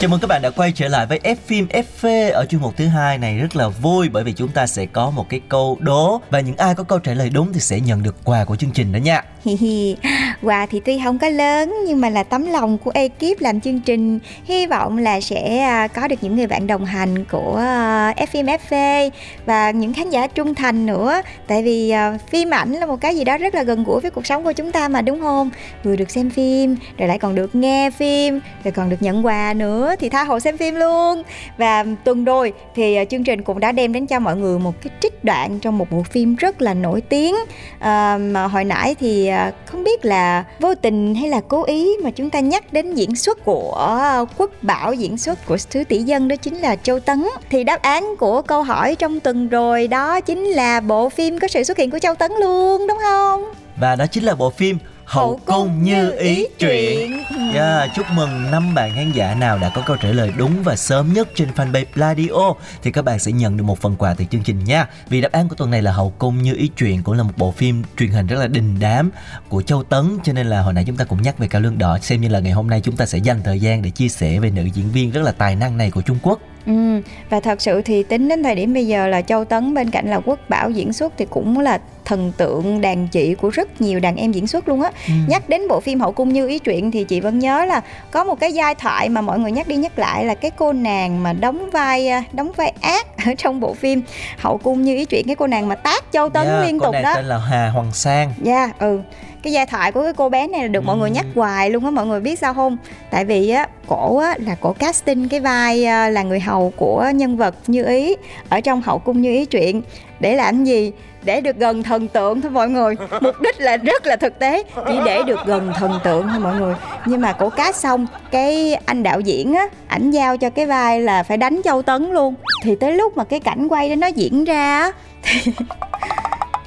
Chào 0.03 0.09
mừng 0.09 0.19
các 0.19 0.27
bạn 0.27 0.41
đã 0.41 0.49
quay 0.49 0.71
trở 0.71 0.87
lại 0.87 1.05
với 1.05 1.19
F 1.23 1.35
phim 1.45 1.67
FV 1.67 2.31
ở 2.33 2.45
chuyên 2.45 2.61
mục 2.61 2.77
thứ 2.77 2.87
hai 2.87 3.17
này 3.17 3.37
rất 3.37 3.55
là 3.55 3.67
vui 3.67 4.09
bởi 4.09 4.23
vì 4.23 4.33
chúng 4.33 4.47
ta 4.49 4.67
sẽ 4.67 4.85
có 4.85 5.09
một 5.09 5.29
cái 5.29 5.41
câu 5.49 5.77
đố 5.79 6.21
và 6.29 6.39
những 6.39 6.57
ai 6.57 6.75
có 6.75 6.83
câu 6.83 6.99
trả 6.99 7.13
lời 7.13 7.29
đúng 7.29 7.53
thì 7.53 7.59
sẽ 7.59 7.79
nhận 7.79 8.03
được 8.03 8.15
quà 8.23 8.45
của 8.45 8.55
chương 8.55 8.71
trình 8.71 8.91
đó 8.91 8.97
nha. 8.97 9.23
Hi 9.45 9.55
hi. 9.55 9.95
Quà 10.41 10.65
thì 10.65 10.81
tuy 10.85 10.99
không 11.03 11.19
có 11.19 11.29
lớn 11.29 11.75
nhưng 11.87 12.01
mà 12.01 12.09
là 12.09 12.23
tấm 12.23 12.45
lòng 12.45 12.77
của 12.77 12.91
ekip 12.93 13.41
làm 13.41 13.61
chương 13.61 13.79
trình. 13.79 14.19
Hy 14.45 14.65
vọng 14.65 14.97
là 14.97 15.21
sẽ 15.21 15.59
à, 15.59 15.87
có 15.87 16.07
được 16.07 16.15
những 16.21 16.35
người 16.35 16.47
bạn 16.47 16.67
đồng 16.67 16.85
hành 16.85 17.25
của 17.25 17.55
à, 17.57 18.13
F 18.17 18.25
phim 18.25 18.45
FV 18.45 19.09
và 19.45 19.71
những 19.71 19.93
khán 19.93 20.09
giả 20.09 20.27
trung 20.27 20.55
thành 20.55 20.85
nữa. 20.85 21.21
Tại 21.47 21.63
vì 21.63 21.89
à, 21.89 22.17
phim 22.29 22.49
ảnh 22.49 22.71
là 22.71 22.85
một 22.85 23.01
cái 23.01 23.15
gì 23.15 23.23
đó 23.23 23.37
rất 23.37 23.55
là 23.55 23.63
gần 23.63 23.83
gũi 23.83 24.01
với 24.01 24.11
cuộc 24.11 24.25
sống 24.25 24.43
của 24.43 24.53
chúng 24.53 24.71
ta 24.71 24.87
mà 24.87 25.01
đúng 25.01 25.21
không? 25.21 25.49
Vừa 25.83 25.95
được 25.95 26.11
xem 26.11 26.29
phim, 26.29 26.75
rồi 26.97 27.07
lại 27.07 27.19
còn 27.19 27.35
được 27.35 27.55
nghe 27.55 27.89
phim, 27.89 28.39
rồi 28.63 28.71
còn 28.71 28.89
được 28.89 29.01
nhận 29.01 29.25
quà 29.25 29.53
nữa 29.53 29.92
thì 29.99 30.09
tha 30.09 30.23
hồ 30.23 30.39
xem 30.39 30.57
phim 30.57 30.75
luôn. 30.75 31.23
Và 31.57 31.85
tuần 32.03 32.25
rồi 32.25 32.53
thì 32.75 32.95
ờ, 32.95 33.05
chương 33.09 33.23
trình 33.23 33.41
cũng 33.41 33.59
đã 33.59 33.71
đem 33.71 33.93
đến 33.93 34.07
cho 34.07 34.19
mọi 34.19 34.35
người 34.35 34.59
một 34.59 34.73
cái 34.81 34.93
trích 35.01 35.23
đoạn 35.23 35.59
trong 35.59 35.77
một 35.77 35.91
bộ 35.91 36.03
phim 36.03 36.35
rất 36.35 36.61
là 36.61 36.73
nổi 36.73 37.01
tiếng. 37.01 37.35
À, 37.79 38.17
mà 38.17 38.47
hồi 38.47 38.63
nãy 38.63 38.95
thì 38.99 39.27
ờ, 39.27 39.51
không 39.65 39.83
biết 39.83 40.05
là 40.05 40.43
vô 40.59 40.75
tình 40.75 41.15
hay 41.15 41.29
là 41.29 41.41
cố 41.47 41.63
ý 41.63 41.89
mà 42.03 42.11
chúng 42.11 42.29
ta 42.29 42.39
nhắc 42.39 42.73
đến 42.73 42.93
diễn 42.93 43.15
xuất 43.15 43.45
của 43.45 44.25
Quốc 44.37 44.51
Bảo 44.61 44.93
diễn 44.93 45.17
xuất 45.17 45.45
của 45.45 45.57
thứ 45.71 45.83
tỷ 45.83 45.97
dân 45.97 46.27
đó 46.27 46.35
chính 46.35 46.55
là 46.55 46.75
Châu 46.75 46.99
Tấn. 46.99 47.27
Thì 47.49 47.63
đáp 47.63 47.81
án 47.81 48.15
của 48.19 48.41
câu 48.41 48.63
hỏi 48.63 48.95
trong 48.95 49.19
tuần 49.19 49.49
rồi 49.49 49.87
đó 49.87 50.21
chính 50.21 50.43
là 50.43 50.79
bộ 50.79 51.09
phim 51.09 51.39
có 51.39 51.47
sự 51.47 51.63
xuất 51.63 51.77
hiện 51.77 51.91
của 51.91 51.99
Châu 51.99 52.15
Tấn 52.15 52.31
luôn 52.39 52.87
đúng 52.87 52.97
không? 53.01 53.43
Và 53.77 53.95
đó 53.95 54.05
chính 54.11 54.23
là 54.23 54.35
bộ 54.35 54.49
phim 54.49 54.77
Hậu 55.05 55.39
cung 55.45 55.83
như 55.83 56.11
ý 56.11 56.47
truyện. 56.59 57.23
Yeah, 57.53 57.89
chúc 57.95 58.05
mừng 58.15 58.51
năm 58.51 58.73
bạn 58.73 58.91
khán 58.95 59.11
giả 59.11 59.35
nào 59.35 59.57
đã 59.57 59.71
có 59.75 59.81
câu 59.85 59.97
trả 59.97 60.09
lời 60.09 60.33
đúng 60.37 60.63
và 60.63 60.75
sớm 60.75 61.13
nhất 61.13 61.29
trên 61.35 61.49
fanpage 61.55 61.85
Pladio 61.93 62.53
thì 62.83 62.91
các 62.91 63.05
bạn 63.05 63.19
sẽ 63.19 63.31
nhận 63.31 63.57
được 63.57 63.63
một 63.63 63.79
phần 63.79 63.95
quà 63.95 64.13
từ 64.13 64.25
chương 64.25 64.43
trình 64.43 64.63
nha. 64.63 64.87
Vì 65.09 65.21
đáp 65.21 65.31
án 65.31 65.49
của 65.49 65.55
tuần 65.55 65.71
này 65.71 65.81
là 65.81 65.91
Hậu 65.91 66.13
cung 66.17 66.41
như 66.41 66.55
ý 66.55 66.69
truyện 66.77 67.03
cũng 67.03 67.15
là 67.15 67.23
một 67.23 67.33
bộ 67.37 67.51
phim 67.51 67.83
truyền 67.97 68.09
hình 68.09 68.27
rất 68.27 68.39
là 68.39 68.47
đình 68.47 68.79
đám 68.79 69.11
của 69.49 69.61
Châu 69.61 69.83
Tấn 69.83 70.17
cho 70.23 70.33
nên 70.33 70.47
là 70.47 70.61
hồi 70.61 70.73
nãy 70.73 70.83
chúng 70.87 70.97
ta 70.97 71.05
cũng 71.05 71.21
nhắc 71.21 71.37
về 71.37 71.47
Cao 71.47 71.61
Lương 71.61 71.77
Đỏ 71.77 71.97
xem 72.01 72.21
như 72.21 72.27
là 72.27 72.39
ngày 72.39 72.51
hôm 72.51 72.69
nay 72.69 72.81
chúng 72.81 72.97
ta 72.97 73.05
sẽ 73.05 73.17
dành 73.17 73.41
thời 73.43 73.59
gian 73.59 73.81
để 73.81 73.89
chia 73.89 74.09
sẻ 74.09 74.39
về 74.39 74.49
nữ 74.49 74.63
diễn 74.73 74.91
viên 74.91 75.11
rất 75.11 75.21
là 75.21 75.31
tài 75.31 75.55
năng 75.55 75.77
này 75.77 75.91
của 75.91 76.01
Trung 76.01 76.17
Quốc. 76.21 76.39
Ừ, 76.65 77.01
và 77.29 77.39
thật 77.39 77.61
sự 77.61 77.81
thì 77.81 78.03
tính 78.03 78.27
đến 78.27 78.43
thời 78.43 78.55
điểm 78.55 78.73
bây 78.73 78.87
giờ 78.87 79.07
là 79.07 79.21
Châu 79.21 79.45
Tấn 79.45 79.73
bên 79.73 79.89
cạnh 79.89 80.09
là 80.09 80.19
Quốc 80.25 80.39
Bảo 80.49 80.69
diễn 80.69 80.93
xuất 80.93 81.13
thì 81.17 81.25
cũng 81.29 81.59
là 81.59 81.79
thần 82.05 82.31
tượng 82.37 82.81
đàn 82.81 83.07
chị 83.07 83.35
của 83.35 83.49
rất 83.49 83.81
nhiều 83.81 83.99
đàn 83.99 84.15
em 84.15 84.31
diễn 84.31 84.47
xuất 84.47 84.67
luôn 84.67 84.81
á. 84.81 84.91
Ừ. 85.07 85.13
Nhắc 85.27 85.49
đến 85.49 85.67
bộ 85.67 85.79
phim 85.79 85.99
Hậu 85.99 86.11
cung 86.11 86.33
như 86.33 86.47
ý 86.47 86.59
truyện 86.59 86.91
thì 86.91 87.03
chị 87.03 87.19
vẫn 87.19 87.39
nhớ 87.39 87.65
là 87.65 87.81
có 88.11 88.23
một 88.23 88.39
cái 88.39 88.53
giai 88.53 88.75
thoại 88.75 89.09
mà 89.09 89.21
mọi 89.21 89.39
người 89.39 89.51
nhắc 89.51 89.67
đi 89.67 89.75
nhắc 89.75 89.99
lại 89.99 90.25
là 90.25 90.35
cái 90.35 90.51
cô 90.51 90.73
nàng 90.73 91.23
mà 91.23 91.33
đóng 91.33 91.69
vai 91.69 92.07
à, 92.07 92.23
đóng 92.33 92.51
vai 92.51 92.73
ác 92.81 93.07
ở 93.25 93.33
trong 93.37 93.59
bộ 93.59 93.73
phim 93.73 94.01
Hậu 94.37 94.57
cung 94.57 94.81
như 94.81 94.95
ý 94.95 95.05
truyện 95.05 95.27
cái 95.27 95.35
cô 95.35 95.47
nàng 95.47 95.67
mà 95.67 95.75
tác 95.75 96.03
Châu 96.11 96.29
Tấn 96.29 96.47
Yeah, 96.47 96.65
liên 96.65 96.79
cô 96.79 96.85
tục 96.85 96.93
này 96.93 97.03
đó. 97.03 97.13
tên 97.15 97.25
là 97.25 97.37
Hà 97.37 97.69
Hoàng 97.69 97.91
Sang. 97.91 98.33
Dạ, 98.41 98.71
ừ 98.79 98.99
cái 99.43 99.53
giai 99.53 99.65
thoại 99.65 99.91
của 99.91 100.03
cái 100.03 100.13
cô 100.13 100.29
bé 100.29 100.47
này 100.47 100.61
là 100.61 100.67
được 100.67 100.83
mọi 100.85 100.97
người 100.97 101.09
Ừ. 101.09 101.13
nhắc 101.13 101.25
hoài 101.35 101.69
luôn 101.69 101.85
á 101.85 101.91
mọi 101.91 102.05
người 102.05 102.19
biết 102.19 102.39
sao 102.39 102.53
không? 102.53 102.77
Tại 103.11 103.25
vì 103.25 103.49
á 103.49 103.67
cổ 103.87 104.17
á 104.17 104.35
là 104.45 104.55
cổ 104.61 104.73
casting 104.73 105.29
cái 105.29 105.39
vai 105.39 105.85
à, 105.85 106.09
là 106.09 106.23
người 106.23 106.39
hầu 106.39 106.73
của 106.75 107.05
nhân 107.15 107.37
vật 107.37 107.55
như 107.67 107.85
ý 107.85 108.15
ở 108.49 108.61
trong 108.61 108.81
hậu 108.81 108.99
cung 108.99 109.21
như 109.21 109.31
ý 109.31 109.45
truyện. 109.45 109.81
Để 110.19 110.35
làm 110.35 110.63
gì? 110.63 110.91
Để 111.23 111.41
được 111.41 111.57
gần 111.57 111.83
thần 111.83 112.07
tượng 112.07 112.41
thôi 112.41 112.51
mọi 112.51 112.69
người. 112.69 112.95
Mục 113.21 113.41
đích 113.41 113.61
là 113.61 113.77
rất 113.77 114.05
là 114.05 114.15
thực 114.15 114.39
tế 114.39 114.63
chỉ 114.87 114.93
để 115.05 115.23
được 115.23 115.39
gần 115.45 115.71
thần 115.75 115.99
tượng 116.03 116.27
thôi 116.27 116.39
mọi 116.39 116.55
người. 116.59 116.75
Nhưng 117.05 117.21
mà 117.21 117.33
cổ 117.33 117.49
cast 117.49 117.75
xong 117.75 118.05
cái 118.31 118.73
anh 118.85 119.03
đạo 119.03 119.19
diễn 119.19 119.53
á 119.53 119.67
ảnh 119.87 120.11
giao 120.11 120.37
cho 120.37 120.49
cái 120.49 120.65
vai 120.65 121.01
là 121.01 121.23
phải 121.23 121.37
đánh 121.37 121.61
châu 121.63 121.81
tấn 121.81 122.11
luôn. 122.11 122.33
Thì 122.63 122.75
tới 122.75 122.91
lúc 122.93 123.17
mà 123.17 123.23
cái 123.23 123.39
cảnh 123.39 123.67
quay 123.67 123.89
đó 123.89 123.95
nó 123.95 124.07
diễn 124.07 124.43
ra 124.43 124.79
á 124.79 124.91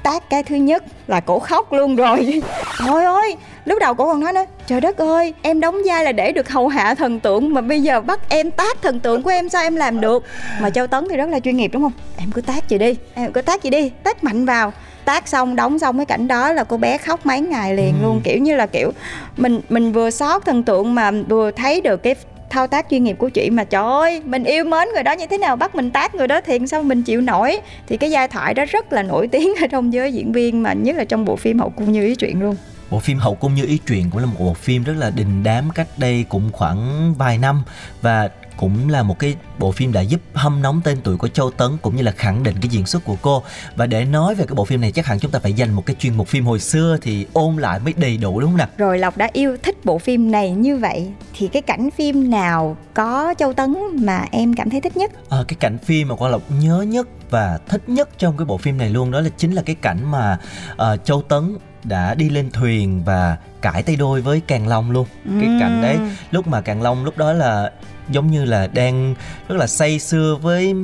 tác 0.07 0.31
cái 0.31 0.43
thứ 0.43 0.57
nhất 0.57 0.85
là 1.07 1.21
cổ 1.21 1.39
khóc 1.39 1.73
luôn 1.73 1.97
rồi. 1.97 2.43
Trời 2.79 3.05
ơi 3.05 3.37
lúc 3.65 3.79
đầu 3.81 3.95
cổ 3.95 4.07
còn 4.07 4.21
nói 4.21 4.33
nữa 4.33 4.45
trời 4.67 4.81
đất 4.81 4.99
ơi 4.99 5.35
em 5.43 5.61
đóng 5.61 5.77
vai 5.87 6.05
là 6.05 6.13
để 6.13 6.33
được 6.33 6.49
hầu 6.49 6.69
hạ 6.69 6.95
thần 6.95 7.21
tượng 7.21 7.55
mà 7.55 7.61
bây 7.61 7.83
giờ 7.83 8.01
bắt 8.01 8.21
em 8.29 8.51
tác 8.51 8.83
thần 8.83 9.01
tượng 9.01 9.23
của 9.23 9.31
em 9.31 9.49
sao 9.49 9.63
em 9.63 9.77
làm 9.77 10.01
được? 10.01 10.25
Mà 10.61 10.71
châu 10.71 10.87
tấn 10.87 11.07
thì 11.11 11.17
rất 11.17 11.29
là 11.29 11.41
chuyên 11.41 11.57
nghiệp 11.57 11.71
đúng 11.73 11.83
không? 11.83 11.93
Em 12.19 12.31
cứ 12.35 12.41
tác 12.41 12.69
chị 12.69 12.79
đi 12.79 12.95
em 13.15 13.33
cứ 13.33 13.43
tác 13.43 13.63
chị 13.63 13.71
đi. 13.71 13.91
Tác 14.03 14.25
mạnh 14.25 14.47
vào 14.47 14.73
tác 15.05 15.29
xong 15.29 15.57
đóng 15.57 15.79
xong 15.79 15.97
cái 15.97 16.07
cảnh 16.07 16.29
đó 16.29 16.53
là 16.53 16.65
cô 16.65 16.77
bé 16.77 16.99
khóc 16.99 17.27
mấy 17.27 17.41
ngày 17.41 17.75
liền 17.75 17.95
Ừ. 18.01 18.03
luôn. 18.03 18.21
Kiểu 18.25 18.39
như 18.39 18.57
là 18.57 18.67
kiểu 18.67 18.91
mình 19.37 19.61
mình 19.69 19.93
vừa 19.93 20.11
xót 20.11 20.45
thần 20.45 20.63
tượng 20.63 20.95
mà 20.95 21.11
vừa 21.29 21.51
thấy 21.51 21.81
được 21.81 22.03
cái 22.03 22.15
thao 22.51 22.67
tác 22.67 22.87
chuyên 22.91 23.05
nghiệp 23.05 23.17
của 23.19 23.29
chị 23.29 23.51
mà, 23.51 23.65
trời 23.65 23.83
ơi, 23.83 24.23
mình 24.25 24.45
yêu 24.45 24.65
mến 24.65 24.89
người 24.95 25.03
đó 25.03 25.13
như 25.13 25.27
thế 25.27 25.39
nào, 25.39 25.57
bắt 25.57 25.75
mình 25.75 25.91
tác 25.91 26.15
người 26.15 26.27
đó 26.27 26.41
thiệt 26.41 26.61
sao 26.67 26.83
mình 26.83 27.03
chịu 27.03 27.21
nổi. 27.21 27.61
Thì 27.89 27.97
cái 27.97 28.11
giai 28.11 28.29
thoại 28.29 28.55
đó 28.55 28.65
rất 28.69 28.93
là 28.93 29.03
nổi 29.03 29.29
tiếng 29.33 29.55
ở 29.61 29.67
trong 29.67 29.93
giới 29.93 30.13
diễn 30.13 30.33
viên 30.33 30.63
mà, 30.63 30.73
nhất 30.73 30.97
là 30.97 31.05
trong 31.05 31.25
bộ 31.25 31.37
phim 31.37 31.59
hậu 31.59 31.71
cung 31.71 31.93
như 31.93 32.03
ý 32.03 32.15
chuyện 32.15 32.41
luôn. 32.41 32.57
Bộ 32.91 33.01
phim 33.01 33.19
Hậu 33.19 33.35
cung 33.35 33.55
như 33.55 33.67
ý 33.67 33.79
truyện 33.87 34.11
cũng 34.11 34.21
là 34.21 34.27
một 34.27 34.37
bộ 34.39 34.55
phim 34.55 34.85
rất 34.85 34.93
là 34.97 35.11
đình 35.11 35.43
đám 35.43 35.71
cách 35.71 35.87
đây 35.97 36.25
cũng 36.29 36.53
khoảng 36.53 37.15
vài 37.19 37.39
năm. 37.39 37.63
Và 38.03 38.29
cũng 38.57 38.89
là 38.89 39.03
một 39.03 39.19
cái 39.19 39.37
bộ 39.59 39.73
phim 39.73 39.93
đã 39.93 40.01
giúp 40.01 40.21
hâm 40.35 40.63
nóng 40.63 40.81
tên 40.85 40.99
tuổi 41.05 41.17
của 41.17 41.29
Châu 41.29 41.51
Tấn 41.51 41.71
cũng 41.83 41.97
như 41.97 42.03
là 42.03 42.13
khẳng 42.13 42.43
định 42.43 42.57
cái 42.63 42.69
diễn 42.69 42.87
xuất 42.87 43.05
của 43.05 43.17
cô. 43.23 43.43
Và 43.77 43.87
để 43.87 44.05
nói 44.05 44.35
về 44.35 44.45
cái 44.49 44.55
bộ 44.55 44.65
phim 44.65 44.81
này 44.81 44.93
chắc 44.93 45.07
hẳn 45.07 45.19
chúng 45.19 45.31
ta 45.31 45.39
phải 45.39 45.53
dành 45.53 45.73
một 45.73 45.87
cái 45.87 45.97
chuyên 45.99 46.15
mục 46.15 46.29
phim 46.29 46.45
hồi 46.45 46.61
xưa 46.61 46.97
thì 47.03 47.27
ôn 47.33 47.57
lại 47.57 47.79
mới 47.79 47.95
đầy 47.97 48.17
đủ 48.17 48.41
đúng 48.41 48.51
không 48.51 48.59
nào? 48.59 48.69
Rồi 48.79 48.99
lộc 48.99 49.17
đã 49.17 49.31
yêu 49.33 49.57
thích 49.63 49.85
bộ 49.85 49.99
phim 49.99 50.31
này 50.31 50.51
như 50.51 50.77
vậy 50.77 51.11
thì 51.35 51.49
cái 51.49 51.63
cảnh 51.63 51.91
phim 51.91 52.31
nào 52.31 52.77
có 52.95 53.35
châu 53.39 53.53
tấn 53.53 53.77
mà 53.93 54.25
em 54.31 54.55
cảm 54.55 54.71
thấy 54.71 54.81
thích 54.81 54.97
nhất? 54.97 55.13
Ờ, 55.29 55.45
cái 55.49 55.57
cảnh 55.61 55.79
phim 55.79 56.09
mà 56.09 56.15
Quang 56.15 56.33
Lộc 56.33 56.43
nhớ 56.61 56.83
nhất 56.89 57.09
và 57.31 57.59
thích 57.69 57.89
nhất 57.89 58.09
trong 58.19 58.37
cái 58.37 58.45
bộ 58.45 58.59
phim 58.59 58.79
này 58.79 58.91
luôn 58.91 59.11
đó 59.11 59.21
là 59.21 59.29
chính 59.37 59.53
là 59.53 59.63
cái 59.63 59.75
cảnh 59.75 60.11
mà 60.11 60.39
ờ, 60.77 60.97
Châu 60.97 61.23
Tấn 61.23 61.57
đã 61.89 62.15
đi 62.15 62.29
lên 62.29 62.51
thuyền 62.51 63.03
và 63.05 63.37
cãi 63.63 63.83
tay 63.83 63.97
đôi 63.97 64.21
với 64.21 64.43
Càng 64.47 64.69
Long 64.69 64.91
luôn. 64.91 65.07
Cái 65.41 65.49
cảnh 65.61 65.83
đấy 65.83 65.99
lúc 66.31 66.47
mà 66.47 66.61
Càng 66.61 66.83
Long 66.83 67.05
lúc 67.05 67.19
đó 67.19 67.33
là 67.33 67.71
giống 68.09 68.31
như 68.31 68.45
là 68.45 68.67
đang 68.67 69.15
rất 69.49 69.57
là 69.57 69.67
say 69.67 69.99
sưa 69.99 70.37
với 70.43 70.75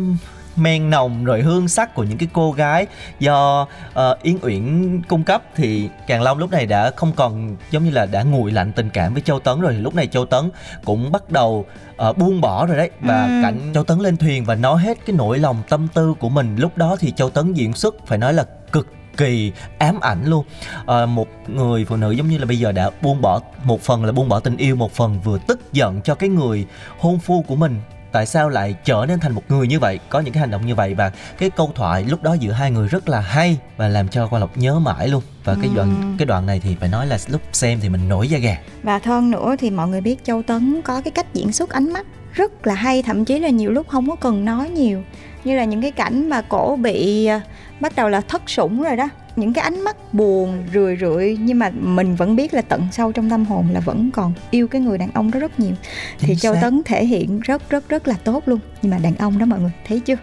men 0.57 0.91
nồng 0.91 1.25
rồi 1.25 1.43
hương 1.43 1.69
sắc 1.69 1.95
của 1.95 2.05
những 2.05 2.19
cái 2.19 2.29
cô 2.33 2.53
gái 2.53 2.87
do 3.21 3.67
ờ, 3.95 4.17
Yến 4.23 4.37
Uyển 4.43 5.01
cung 5.09 5.25
cấp 5.25 5.43
thì 5.57 5.89
Càng 6.07 6.23
Long 6.23 6.39
lúc 6.39 6.51
này 6.51 6.67
đã 6.67 6.91
không 6.97 7.13
còn 7.17 7.57
giống 7.71 7.85
như 7.85 7.91
là 7.91 8.07
đã 8.07 8.23
nguội 8.23 8.53
lạnh 8.53 8.73
tình 8.73 8.91
cảm 8.91 9.13
với 9.13 9.23
Châu 9.23 9.41
Tấn 9.41 9.61
rồi. 9.61 9.73
Lúc 9.75 9.95
này 9.95 10.07
Châu 10.07 10.27
Tấn 10.27 10.51
cũng 10.85 11.13
bắt 11.13 11.31
đầu 11.31 11.67
ờ, 11.97 12.13
buông 12.13 12.41
bỏ 12.41 12.67
rồi 12.67 12.77
đấy. 12.77 12.91
Và 13.01 13.23
Ừ. 13.23 13.41
cảnh 13.43 13.71
Châu 13.75 13.85
Tấn 13.85 13.99
lên 13.99 14.17
thuyền 14.17 14.45
và 14.45 14.55
nói 14.55 14.83
hết 14.83 14.99
cái 15.07 15.17
nỗi 15.17 15.39
lòng 15.39 15.63
tâm 15.69 15.89
tư 15.95 16.15
của 16.19 16.29
mình. 16.29 16.57
Lúc 16.57 16.79
đó 16.79 16.97
thì 17.01 17.13
Châu 17.17 17.31
Tấn 17.31 17.53
diễn 17.55 17.75
xuất 17.75 18.07
phải 18.07 18.19
nói 18.19 18.35
là 18.35 18.45
cực 18.73 18.87
kỳ 19.17 19.53
ám 19.79 20.01
ảnh 20.01 20.25
luôn. 20.25 20.45
Ờ, 20.87 21.07
một 21.07 21.29
người 21.49 21.85
phụ 21.85 21.97
nữ 21.97 22.11
giống 22.11 22.29
như 22.29 22.39
là 22.39 22.47
bây 22.47 22.59
giờ 22.59 22.73
đã 22.73 22.91
buông 23.03 23.21
bỏ 23.21 23.41
một 23.65 23.81
phần 23.81 24.05
là 24.05 24.13
buông 24.13 24.29
bỏ 24.29 24.41
tình 24.41 24.57
yêu 24.57 24.77
một 24.77 24.93
phần 24.93 25.21
vừa 25.21 25.39
tức 25.47 25.73
giận 25.73 26.01
cho 26.03 26.15
cái 26.15 26.29
người 26.29 26.67
hôn 26.99 27.19
phu 27.19 27.43
của 27.43 27.57
mình. 27.57 27.81
Tại 28.13 28.27
sao 28.27 28.49
lại 28.49 28.75
trở 28.85 29.05
nên 29.09 29.21
thành 29.21 29.33
một 29.33 29.43
người 29.49 29.67
như 29.67 29.79
vậy? 29.79 29.99
Có 30.09 30.21
những 30.21 30.35
cái 30.35 30.41
hành 30.41 30.51
động 30.51 30.67
như 30.67 30.75
vậy 30.75 30.95
và 30.95 31.13
cái 31.39 31.51
câu 31.51 31.73
thoại 31.75 32.05
lúc 32.05 32.23
đó 32.23 32.35
giữa 32.35 32.53
hai 32.53 32.71
người 32.71 32.89
rất 32.89 33.09
là 33.09 33.21
hay 33.21 33.59
và 33.77 33.89
làm 33.89 34.09
cho 34.09 34.29
quan 34.31 34.41
lộc 34.41 34.57
nhớ 34.57 34.79
mãi 34.79 35.09
luôn. 35.09 35.23
Và 35.45 35.57
cái 35.63 35.71
đoạn 35.75 36.15
cái 36.19 36.27
đoạn 36.27 36.47
này 36.47 36.61
thì 36.61 36.77
phải 36.81 36.89
nói 36.89 37.07
là 37.07 37.19
lúc 37.29 37.41
xem 37.53 37.79
thì 37.83 37.89
mình 37.89 38.09
nổi 38.09 38.29
da 38.29 38.39
gà. 38.39 38.59
Và 38.83 39.01
hơn 39.05 39.31
nữa 39.31 39.57
thì 39.59 39.71
mọi 39.71 39.89
người 39.89 40.01
biết 40.01 40.25
châu 40.25 40.43
tấn 40.43 40.83
có 40.83 41.01
cái 41.01 41.11
cách 41.11 41.35
diễn 41.35 41.53
xuất 41.53 41.71
ánh 41.71 41.93
mắt 41.93 42.07
rất 42.33 42.67
là 42.67 42.75
hay 42.75 43.03
thậm 43.03 43.25
chí 43.25 43.39
là 43.39 43.49
nhiều 43.49 43.71
lúc 43.71 43.89
không 43.89 44.11
có 44.11 44.17
cần 44.17 44.45
nói 44.45 44.71
nhiều 44.71 45.03
như 45.45 45.57
là 45.57 45.65
những 45.65 45.83
cái 45.83 45.91
cảnh 45.91 46.29
mà 46.29 46.43
cổ 46.43 46.79
bị 46.83 47.27
à, 47.27 47.41
bắt 47.81 47.97
đầu 47.97 48.09
là 48.09 48.21
thất 48.21 48.51
sủng 48.51 48.83
rồi 48.83 48.97
đó. 48.97 49.09
Những 49.37 49.53
cái 49.53 49.65
ánh 49.65 49.81
mắt 49.81 50.15
buồn 50.15 50.65
rười 50.75 50.97
rượi 51.01 51.37
nhưng 51.41 51.59
mà 51.59 51.71
mình 51.71 52.15
vẫn 52.15 52.37
biết 52.37 52.55
là 52.55 52.63
tận 52.63 52.89
sâu 52.93 53.13
trong 53.13 53.31
tâm 53.31 53.45
hồn 53.45 53.67
là 53.73 53.81
vẫn 53.81 54.11
còn 54.11 54.33
yêu 54.51 54.69
cái 54.69 54.81
người 54.81 54.99
đàn 54.99 55.11
ông 55.15 55.31
đó 55.31 55.41
rất 55.41 55.61
nhiều. 55.61 55.73
Thì 56.19 56.37
châu 56.37 56.55
xác. 56.55 56.61
tấn 56.63 56.83
thể 56.85 57.05
hiện 57.05 57.41
rất 57.41 57.71
rất 57.71 57.89
rất 57.89 58.09
là 58.09 58.15
tốt 58.25 58.43
luôn. 58.47 58.59
Nhưng 58.83 58.91
mà 58.91 58.99
đàn 58.99 59.17
ông 59.17 59.39
đó 59.39 59.47
mọi 59.47 59.61
người 59.61 59.73
thấy 59.89 60.01
chưa? 60.01 60.17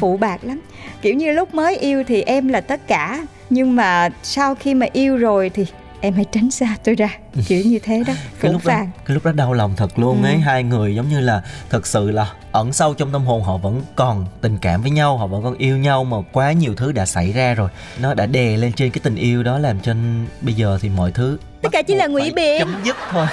Phụ 0.00 0.16
bạc 0.16 0.44
lắm. 0.44 0.60
Kiểu 1.02 1.14
như 1.14 1.32
lúc 1.32 1.54
mới 1.54 1.76
yêu 1.76 2.04
thì 2.06 2.22
em 2.22 2.48
là 2.48 2.60
tất 2.60 2.86
cả 2.86 3.26
nhưng 3.50 3.76
mà 3.76 4.08
sau 4.22 4.54
khi 4.54 4.74
mà 4.74 4.86
yêu 4.92 5.16
rồi 5.16 5.50
thì 5.50 5.66
em 6.04 6.14
hãy 6.14 6.24
tránh 6.32 6.50
xa 6.50 6.76
tôi 6.84 6.94
ra. 6.94 7.08
Kiểu 7.46 7.62
như 7.66 7.78
thế 7.78 8.02
đó. 8.06 8.12
Cái 8.40 8.52
lúc 8.52 8.64
đó 8.64 8.72
phàng. 8.74 8.90
cái 9.06 9.14
lúc 9.14 9.24
đó 9.24 9.32
đau 9.32 9.52
lòng 9.52 9.72
thật 9.76 9.98
luôn 9.98 10.22
ấy. 10.22 10.32
Ừ. 10.34 10.38
hai 10.38 10.62
người 10.62 10.94
giống 10.94 11.08
như 11.08 11.20
là 11.20 11.42
thật 11.70 11.86
sự 11.86 12.10
là 12.10 12.30
ẩn 12.52 12.72
sâu 12.72 12.94
trong 12.94 13.12
tâm 13.12 13.24
hồn 13.24 13.42
họ 13.42 13.56
vẫn 13.56 13.82
còn 13.96 14.26
tình 14.40 14.58
cảm 14.58 14.82
với 14.82 14.90
nhau 14.90 15.16
họ 15.18 15.26
vẫn 15.26 15.42
còn 15.42 15.58
yêu 15.58 15.76
nhau 15.78 16.04
mà 16.04 16.16
quá 16.32 16.52
nhiều 16.52 16.74
thứ 16.74 16.92
đã 16.92 17.06
xảy 17.06 17.32
ra 17.32 17.54
rồi. 17.54 17.68
Nó 18.00 18.14
đã 18.14 18.26
đè 18.26 18.56
lên 18.56 18.72
trên 18.72 18.90
cái 18.90 19.00
tình 19.02 19.14
yêu 19.16 19.42
đó 19.42 19.58
làm 19.58 19.80
cho 19.80 19.94
bây 20.40 20.54
giờ 20.54 20.78
thì 20.80 20.88
mọi 20.88 21.12
thứ 21.12 21.38
Tất 21.62 21.68
cả 21.72 21.82
chỉ 21.82 21.94
là 21.94 22.06
ngụy 22.06 22.30
biện. 22.30 22.58
chấm 22.58 22.74
dứt 22.84 22.96
thôi 23.10 23.26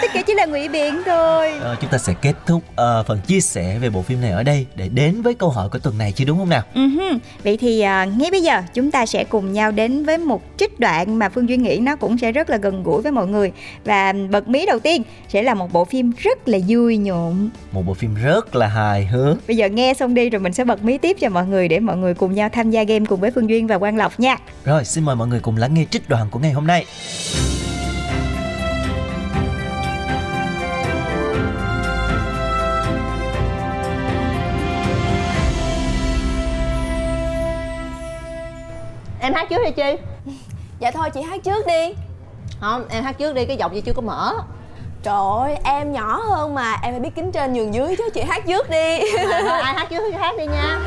tất 0.00 0.08
cả 0.14 0.22
chỉ 0.26 0.34
là 0.34 0.46
ngụy 0.46 0.68
biện 0.68 1.02
thôi. 1.06 1.52
Ờ, 1.60 1.76
chúng 1.80 1.90
ta 1.90 1.98
sẽ 1.98 2.14
kết 2.22 2.34
thúc 2.46 2.62
ờ, 2.76 3.04
phần 3.06 3.20
chia 3.26 3.40
sẻ 3.40 3.78
về 3.78 3.90
bộ 3.90 4.02
phim 4.02 4.20
này 4.20 4.30
ở 4.30 4.42
đây 4.42 4.66
để 4.74 4.88
đến 4.88 5.22
với 5.22 5.34
câu 5.34 5.50
hỏi 5.50 5.68
của 5.68 5.78
tuần 5.78 5.98
này 5.98 6.12
chứ 6.12 6.24
đúng 6.24 6.38
không 6.38 6.48
nào? 6.48 6.62
Hừ. 6.74 7.18
Vậy 7.44 7.56
thì 7.56 7.80
à, 7.80 8.04
ngay 8.04 8.30
bây 8.30 8.42
giờ 8.42 8.62
chúng 8.74 8.90
ta 8.90 9.06
sẽ 9.06 9.24
cùng 9.24 9.52
nhau 9.52 9.70
đến 9.72 10.04
với 10.04 10.18
một 10.18 10.42
trích 10.56 10.80
đoạn 10.80 11.18
mà 11.18 11.28
Phương 11.28 11.48
Duyên 11.48 11.62
nghĩ 11.62 11.78
nó 11.78 11.96
cũng 11.96 12.18
sẽ 12.18 12.32
rất 12.32 12.50
là 12.50 12.56
gần 12.56 12.82
gũi 12.82 13.02
với 13.02 13.12
mọi 13.12 13.26
người. 13.26 13.52
Và 13.84 14.12
bật 14.30 14.48
mí 14.48 14.66
đầu 14.66 14.78
tiên 14.78 15.02
sẽ 15.28 15.42
là 15.42 15.54
một 15.54 15.72
bộ 15.72 15.84
phim 15.84 16.12
rất 16.18 16.48
là 16.48 16.58
vui 16.68 16.96
nhộn. 16.96 17.50
Một 17.72 17.82
bộ 17.86 17.94
phim 17.94 18.14
rất 18.14 18.56
là 18.56 18.66
hài 18.66 19.06
hước. 19.06 19.36
Bây 19.46 19.56
giờ 19.56 19.68
nghe 19.68 19.94
xong 19.94 20.14
đi 20.14 20.30
rồi 20.30 20.40
mình 20.40 20.52
sẽ 20.52 20.64
bật 20.64 20.84
mí 20.84 20.98
tiếp 20.98 21.16
cho 21.20 21.28
mọi 21.28 21.46
người 21.46 21.68
để 21.68 21.80
mọi 21.80 21.96
người 21.96 22.14
cùng 22.14 22.34
nhau 22.34 22.48
tham 22.52 22.70
gia 22.70 22.82
game 22.82 23.04
cùng 23.08 23.20
với 23.20 23.30
Phương 23.30 23.48
Duyên 23.48 23.66
và 23.66 23.78
Quang 23.78 23.96
Lộc 23.96 24.20
nha. 24.20 24.36
Rồi 24.64 24.84
xin 24.84 25.04
mời 25.04 25.16
mọi 25.16 25.28
người 25.28 25.40
cùng 25.40 25.56
lắng 25.56 25.74
nghe 25.74 25.84
trích 25.90 26.08
đoạn 26.08 26.26
của 26.30 26.38
ngày 26.38 26.52
hôm 26.52 26.66
nay 26.66 26.84
Em 39.20 39.34
hát 39.34 39.46
trước 39.50 39.62
đi 39.64 39.70
Chi. 39.70 39.96
Dạ 40.78 40.90
thôi 40.90 41.10
chị 41.10 41.22
hát 41.22 41.40
trước 41.44 41.66
đi. 41.66 41.94
Không, 42.60 42.84
em 42.88 43.04
hát 43.04 43.18
trước 43.18 43.34
đi, 43.34 43.44
cái 43.44 43.56
giọng 43.56 43.70
chị 43.74 43.80
chưa 43.80 43.92
có 43.92 44.02
mở. 44.02 44.32
Trời 45.02 45.14
ơi, 45.40 45.56
em 45.64 45.92
nhỏ 45.92 46.20
hơn 46.28 46.54
mà 46.54 46.76
Em 46.82 46.92
phải 46.92 47.00
biết 47.00 47.10
kính 47.16 47.32
trên 47.32 47.52
nhường 47.52 47.74
dưới 47.74 47.96
chứ 47.98 48.08
Chị 48.14 48.22
hát 48.22 48.42
trước 48.46 48.70
đi. 48.70 49.00
Rồi, 49.00 49.42
thôi, 49.42 49.60
ai 49.60 49.74
hát 49.74 49.86
trước 49.90 50.02
thì 50.10 50.18
hát 50.18 50.34
đi 50.38 50.46
nha. 50.46 50.78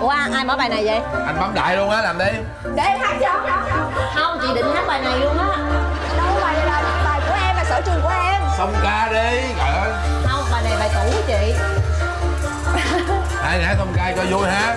Ủa 0.00 0.08
ai 0.08 0.44
mở 0.44 0.56
bài 0.56 0.68
này 0.68 0.84
vậy? 0.84 1.00
anh 1.26 1.36
bấm 1.40 1.54
đại 1.54 1.76
luôn 1.76 1.90
á 1.90 2.02
làm 2.02 2.18
đi. 2.18 2.30
Để 2.74 2.82
em 2.82 3.00
hát 3.00 3.16
cho 3.20 3.40
Không, 4.14 4.38
chị 4.42 4.48
định 4.54 4.66
hát 4.74 4.84
bài 4.86 5.00
này 5.02 5.18
luôn 5.18 5.38
á. 5.38 5.46
Đâu 6.16 6.40
bài 6.40 6.54
này 6.54 6.66
là 6.66 7.02
bài 7.04 7.20
của 7.28 7.34
em, 7.46 7.56
là 7.56 7.64
sở 7.64 7.80
trường 7.86 8.00
của 8.02 8.12
em. 8.24 8.42
Xong 8.58 8.74
ca 8.82 9.08
đi 9.12 9.40
trời 9.58 9.68
ơi. 9.68 9.92
Không, 10.26 10.44
bài 10.52 10.62
này 10.64 10.72
bài 10.78 10.90
cũ 10.94 11.10
của 11.16 11.22
chị. 11.26 11.54
Hai 13.42 13.58
nãy 13.58 13.74
xong 13.78 13.92
ca 13.96 14.12
cho 14.16 14.22
vui 14.30 14.48
ha 14.48 14.76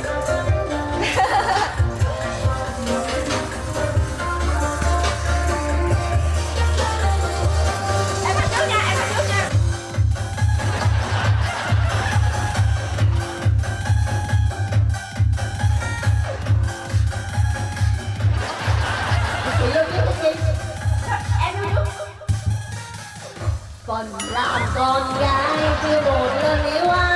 làm 24.36 24.62
con 24.76 25.20
gái 25.20 25.58
chưa 25.84 26.02
buồn 26.02 26.38
lên 26.44 26.74
yêu 26.74 26.90
ai 26.90 27.15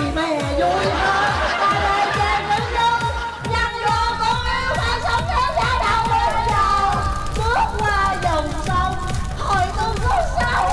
mẹ 0.00 0.38
vui 0.58 0.84
hơn 0.84 1.32
ta 1.60 1.72
lên 1.84 2.08
trên 2.16 2.40
đứng 2.50 2.68
đứng 2.74 3.52
nhăn 3.52 3.72
vô 3.86 4.00
con 4.20 4.36
yêu 4.44 4.74
phải 4.76 5.00
sống 5.02 5.24
theo 5.28 5.48
giá 5.56 5.78
đầu 5.84 6.02
bên 6.08 6.34
đầu 6.52 6.90
bước 7.36 7.68
qua 7.78 8.16
dòng 8.22 8.48
sông 8.66 8.94
hồi 9.38 9.64
tương 9.76 9.96
có 10.08 10.16
sâu 10.40 10.64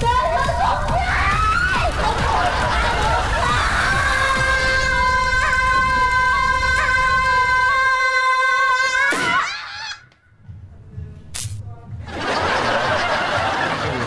trên 0.00 0.24
nó 0.36 0.44
sông 0.60 0.82
dài 0.90 1.92
không 1.96 2.18
hồi 2.26 2.46
được 2.96 3.22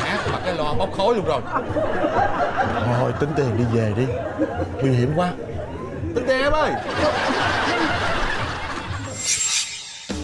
hát 0.04 0.20
mà 0.32 0.40
cái 0.46 0.54
lo 0.56 0.74
bốc 0.74 0.90
luôn 0.98 1.26
rồi 1.26 1.42
tính 3.20 3.30
tiền 3.36 3.58
đi 3.58 3.64
về 3.74 3.94
đi. 3.98 4.04
Nguy 4.82 4.92
hiểm 4.92 5.12
quá. 5.16 5.32
Tính 6.16 6.24
tiền 6.28 6.42
em 6.42 6.52
ơi. 6.52 6.72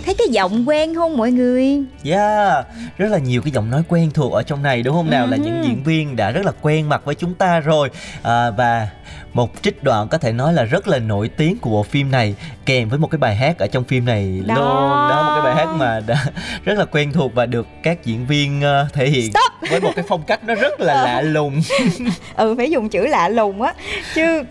Thấy 0.05 0.13
cái 0.13 0.27
giọng 0.31 0.69
quen 0.69 0.95
không 0.95 1.17
mọi 1.17 1.31
người? 1.31 1.83
Yeah, 2.03 2.65
rất 2.97 3.11
là 3.11 3.17
nhiều 3.17 3.41
cái 3.41 3.51
giọng 3.51 3.69
nói 3.69 3.83
quen 3.89 4.11
thuộc 4.13 4.33
ở 4.33 4.43
trong 4.43 4.63
này 4.63 4.83
đúng 4.83 4.95
không 4.95 5.09
nào? 5.09 5.27
Là 5.27 5.37
những 5.37 5.63
diễn 5.63 5.83
viên 5.83 6.15
đã 6.15 6.31
rất 6.31 6.45
là 6.45 6.51
quen 6.61 6.89
mặt 6.89 7.01
với 7.05 7.15
chúng 7.15 7.33
ta 7.33 7.59
rồi. 7.59 7.89
À, 8.23 8.51
và 8.51 8.89
một 9.33 9.49
trích 9.61 9.83
đoạn 9.83 10.07
có 10.07 10.17
thể 10.17 10.31
nói 10.31 10.53
là 10.53 10.63
rất 10.63 10.87
là 10.87 10.99
nổi 10.99 11.29
tiếng 11.29 11.57
của 11.57 11.69
bộ 11.69 11.83
phim 11.83 12.11
này 12.11 12.35
kèm 12.65 12.89
với 12.89 12.99
một 12.99 13.07
cái 13.11 13.17
bài 13.17 13.35
hát 13.35 13.59
ở 13.59 13.67
trong 13.67 13.83
phim 13.83 14.05
này. 14.05 14.43
Đó. 14.45 14.55
luôn 14.55 14.65
đó 15.09 15.23
một 15.23 15.41
cái 15.41 15.53
bài 15.53 15.65
hát 15.65 15.75
mà 15.75 15.99
đã 15.99 16.25
rất 16.63 16.77
là 16.77 16.85
quen 16.85 17.11
thuộc 17.11 17.33
và 17.35 17.45
được 17.45 17.67
các 17.83 18.05
diễn 18.05 18.25
viên 18.25 18.61
ờ, 18.61 18.87
thể 18.93 19.09
hiện. 19.09 19.31
Stop. 19.31 19.54
Với 19.69 19.81
một 19.81 19.91
cái 19.95 20.05
phong 20.07 20.23
cách 20.27 20.39
nó 20.43 20.55
rất 20.55 20.81
là 20.81 21.03
lạ 21.03 21.21
lùng. 21.21 21.61
Ừ 22.35 22.55
phải 22.57 22.71
dùng 22.71 22.89
chữ 22.89 23.07
lạ 23.07 23.29
lùng 23.29 23.61
á. 23.61 23.73
Chứ 24.15 24.43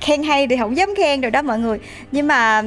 khen 0.00 0.22
hay 0.22 0.46
thì 0.46 0.56
không 0.56 0.76
dám 0.76 0.94
khen 0.96 1.20
rồi 1.20 1.30
đó 1.30 1.42
mọi 1.42 1.58
người. 1.58 1.78
Nhưng 2.12 2.26
mà 2.26 2.62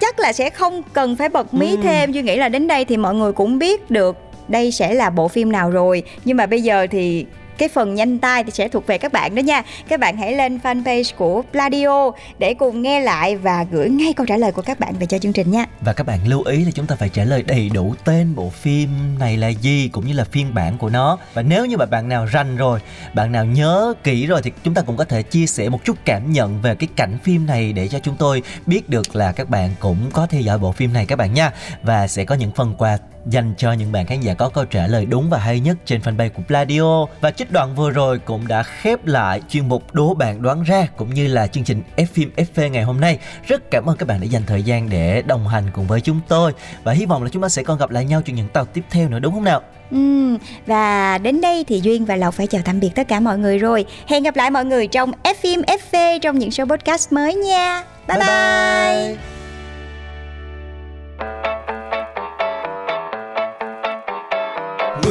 chắc 0.00 0.18
là 0.18 0.32
sẽ 0.32 0.50
không 0.50 0.82
cần 0.92 1.16
phải 1.16 1.28
bật 1.28 1.54
mí 1.54 1.76
thêm. 1.82 2.12
Duy 2.12 2.22
nghĩ 2.22 2.36
là 2.36 2.48
đến 2.48 2.66
đây 2.66 2.84
thì 2.84 2.96
mọi 2.96 3.14
người 3.14 3.32
cũng 3.32 3.58
biết 3.58 3.90
được 3.90 4.16
đây 4.48 4.72
sẽ 4.72 4.94
là 4.94 5.10
bộ 5.10 5.28
phim 5.28 5.52
nào 5.52 5.70
rồi. 5.70 6.02
Nhưng 6.24 6.36
mà 6.36 6.46
bây 6.46 6.62
giờ 6.62 6.86
thì 6.90 7.26
cái 7.58 7.68
phần 7.68 7.94
nhanh 7.94 8.18
tay 8.18 8.44
thì 8.44 8.50
sẽ 8.50 8.68
thuộc 8.68 8.86
về 8.86 8.98
các 8.98 9.12
bạn 9.12 9.34
đó 9.34 9.40
nha 9.40 9.62
các 9.88 10.00
bạn 10.00 10.16
hãy 10.16 10.32
lên 10.32 10.58
fanpage 10.62 11.12
của 11.16 11.42
Pladio 11.52 12.10
để 12.38 12.54
cùng 12.54 12.82
nghe 12.82 13.00
lại 13.00 13.36
và 13.36 13.66
gửi 13.70 13.90
ngay 13.90 14.12
câu 14.12 14.26
trả 14.26 14.36
lời 14.36 14.52
của 14.52 14.62
các 14.62 14.80
bạn 14.80 14.94
về 15.00 15.06
cho 15.06 15.18
chương 15.18 15.32
trình 15.32 15.50
nha 15.50 15.66
Và 15.80 15.92
các 15.92 16.06
bạn 16.06 16.18
lưu 16.28 16.42
ý 16.42 16.64
là 16.64 16.70
chúng 16.74 16.86
ta 16.86 16.96
phải 16.96 17.08
trả 17.08 17.24
lời 17.24 17.42
đầy 17.42 17.70
đủ 17.74 17.94
tên 18.04 18.34
bộ 18.34 18.50
phim 18.50 19.18
này 19.18 19.36
là 19.36 19.48
gì 19.48 19.88
cũng 19.92 20.06
như 20.06 20.12
là 20.12 20.24
phiên 20.24 20.54
bản 20.54 20.78
của 20.78 20.88
nó. 20.88 21.18
Và 21.34 21.42
nếu 21.42 21.66
như 21.66 21.76
mà 21.76 21.86
bạn 21.86 22.08
nào 22.08 22.26
rành 22.26 22.56
rồi, 22.56 22.80
bạn 23.14 23.32
nào 23.32 23.44
nhớ 23.44 23.94
kỹ 24.04 24.26
rồi 24.26 24.42
thì 24.42 24.52
chúng 24.64 24.74
ta 24.74 24.82
cũng 24.82 24.96
có 24.96 25.04
thể 25.04 25.22
chia 25.22 25.46
sẻ 25.46 25.68
một 25.68 25.84
chút 25.84 25.96
cảm 26.04 26.32
nhận 26.32 26.62
về 26.62 26.74
cái 26.74 26.88
cảnh 26.96 27.18
phim 27.24 27.46
này 27.46 27.72
để 27.72 27.88
cho 27.88 27.98
chúng 27.98 28.16
tôi 28.18 28.42
biết 28.66 28.88
được 28.88 29.16
là 29.16 29.32
các 29.32 29.50
bạn 29.50 29.70
cũng 29.80 30.10
có 30.12 30.26
theo 30.26 30.40
dõi 30.40 30.58
bộ 30.58 30.72
phim 30.72 30.92
này 30.92 31.06
các 31.06 31.16
bạn 31.16 31.34
nha. 31.34 31.52
Và 31.82 32.06
sẽ 32.06 32.24
có 32.24 32.34
những 32.34 32.50
phần 32.56 32.74
quà 32.78 32.98
dành 33.26 33.54
cho 33.58 33.72
những 33.72 33.92
bạn 33.92 34.06
khán 34.06 34.20
giả 34.20 34.34
có 34.34 34.48
câu 34.48 34.64
trả 34.64 34.86
lời 34.86 35.06
đúng 35.06 35.30
và 35.30 35.38
hay 35.38 35.60
nhất 35.60 35.76
trên 35.84 36.00
fanpage 36.00 36.30
của 36.30 36.42
Pladio. 36.48 37.06
Và 37.20 37.30
trích 37.30 37.52
đoạn 37.52 37.74
vừa 37.74 37.90
rồi 37.90 38.18
cũng 38.18 38.48
đã 38.48 38.62
khép 38.62 39.06
lại 39.06 39.42
chuyên 39.48 39.68
mục 39.68 39.94
đố 39.94 40.14
bạn 40.14 40.42
đoán 40.42 40.62
ra 40.62 40.86
cũng 40.96 41.14
như 41.14 41.26
là 41.26 41.46
chương 41.46 41.64
trình 41.64 41.82
F 41.96 42.06
phim 42.12 42.30
FV 42.36 42.68
ngày 42.68 42.84
hôm 42.84 43.00
nay. 43.00 43.18
Rất 43.46 43.70
cảm 43.70 43.88
ơn 43.88 43.96
các 43.96 44.08
bạn 44.08 44.20
đã 44.20 44.26
dành 44.26 44.42
thời 44.46 44.62
gian 44.62 44.90
để 44.90 45.22
đồng 45.22 45.48
hành 45.48 45.64
cùng 45.72 45.86
với 45.86 46.00
chúng 46.00 46.20
tôi 46.28 46.52
và 46.84 46.92
hy 46.92 47.06
vọng 47.06 47.22
là 47.22 47.28
chúng 47.32 47.42
ta 47.42 47.48
sẽ 47.48 47.62
còn 47.62 47.78
gặp 47.78 47.90
lại 47.90 48.04
nhau 48.04 48.22
trong 48.24 48.36
những 48.36 48.48
tập 48.48 48.68
tiếp 48.72 48.84
theo 48.90 49.08
nữa 49.08 49.18
đúng 49.18 49.34
không 49.34 49.44
nào? 49.44 49.62
Ừm, 49.90 50.38
và 50.66 51.18
đến 51.18 51.40
đây 51.40 51.64
thì 51.68 51.80
Duyên 51.80 52.04
và 52.04 52.16
Lộc 52.16 52.34
phải 52.34 52.46
chào 52.46 52.62
tạm 52.64 52.80
biệt 52.80 52.90
tất 52.94 53.08
cả 53.08 53.20
mọi 53.20 53.38
người 53.38 53.58
rồi. 53.58 53.84
Hẹn 54.06 54.22
gặp 54.22 54.36
lại 54.36 54.50
mọi 54.50 54.64
người 54.64 54.86
trong 54.86 55.12
F 55.22 55.34
phim 55.40 55.62
FV 55.62 56.18
trong 56.18 56.38
những 56.38 56.50
show 56.50 56.68
podcast 56.68 57.12
mới 57.12 57.34
nha. 57.34 57.82
Bye 58.08 58.18
bye. 58.18 58.26
bye. 58.26 59.16
Ngồi 59.16 59.35